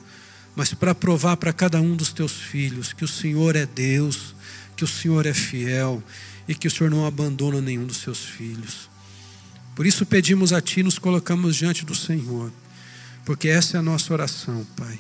mas 0.56 0.74
para 0.74 0.96
provar 0.96 1.36
para 1.36 1.52
cada 1.52 1.82
um 1.82 1.94
dos 1.94 2.14
teus 2.14 2.32
filhos 2.32 2.94
que 2.94 3.04
o 3.04 3.08
Senhor 3.08 3.58
é 3.58 3.66
Deus, 3.66 4.34
que 4.78 4.84
o 4.86 4.88
Senhor 4.88 5.26
é 5.26 5.34
fiel 5.34 6.02
e 6.48 6.56
que 6.56 6.70
o 6.70 6.72
Senhor 6.72 6.90
não 6.90 7.06
abandona 7.06 7.60
nenhum 7.60 7.86
dos 7.86 7.98
seus 7.98 8.20
filhos. 8.20 8.90
Por 9.76 9.86
isso 9.86 10.06
pedimos 10.06 10.54
a 10.54 10.62
Ti, 10.62 10.84
nos 10.84 10.98
colocamos 10.98 11.58
diante 11.58 11.84
do 11.84 11.94
Senhor, 11.94 12.50
porque 13.26 13.50
essa 13.50 13.76
é 13.76 13.80
a 13.82 13.84
nossa 13.84 14.14
oração, 14.14 14.66
Pai. 14.78 14.98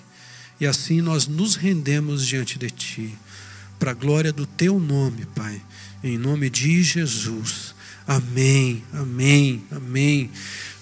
E 0.60 0.68
assim 0.68 1.00
nós 1.00 1.28
nos 1.28 1.56
rendemos 1.56 2.28
diante 2.28 2.60
de 2.60 2.70
Ti, 2.70 3.18
para 3.82 3.92
a 3.92 3.96
glória 3.96 4.32
do 4.32 4.46
Teu 4.46 4.80
nome, 4.80 5.26
Pai. 5.34 5.60
Em 6.04 6.16
nome 6.16 6.52
de 6.52 6.84
Jesus. 6.84 7.74
Amém, 8.06 8.84
amém, 8.94 9.64
amém. 9.72 10.30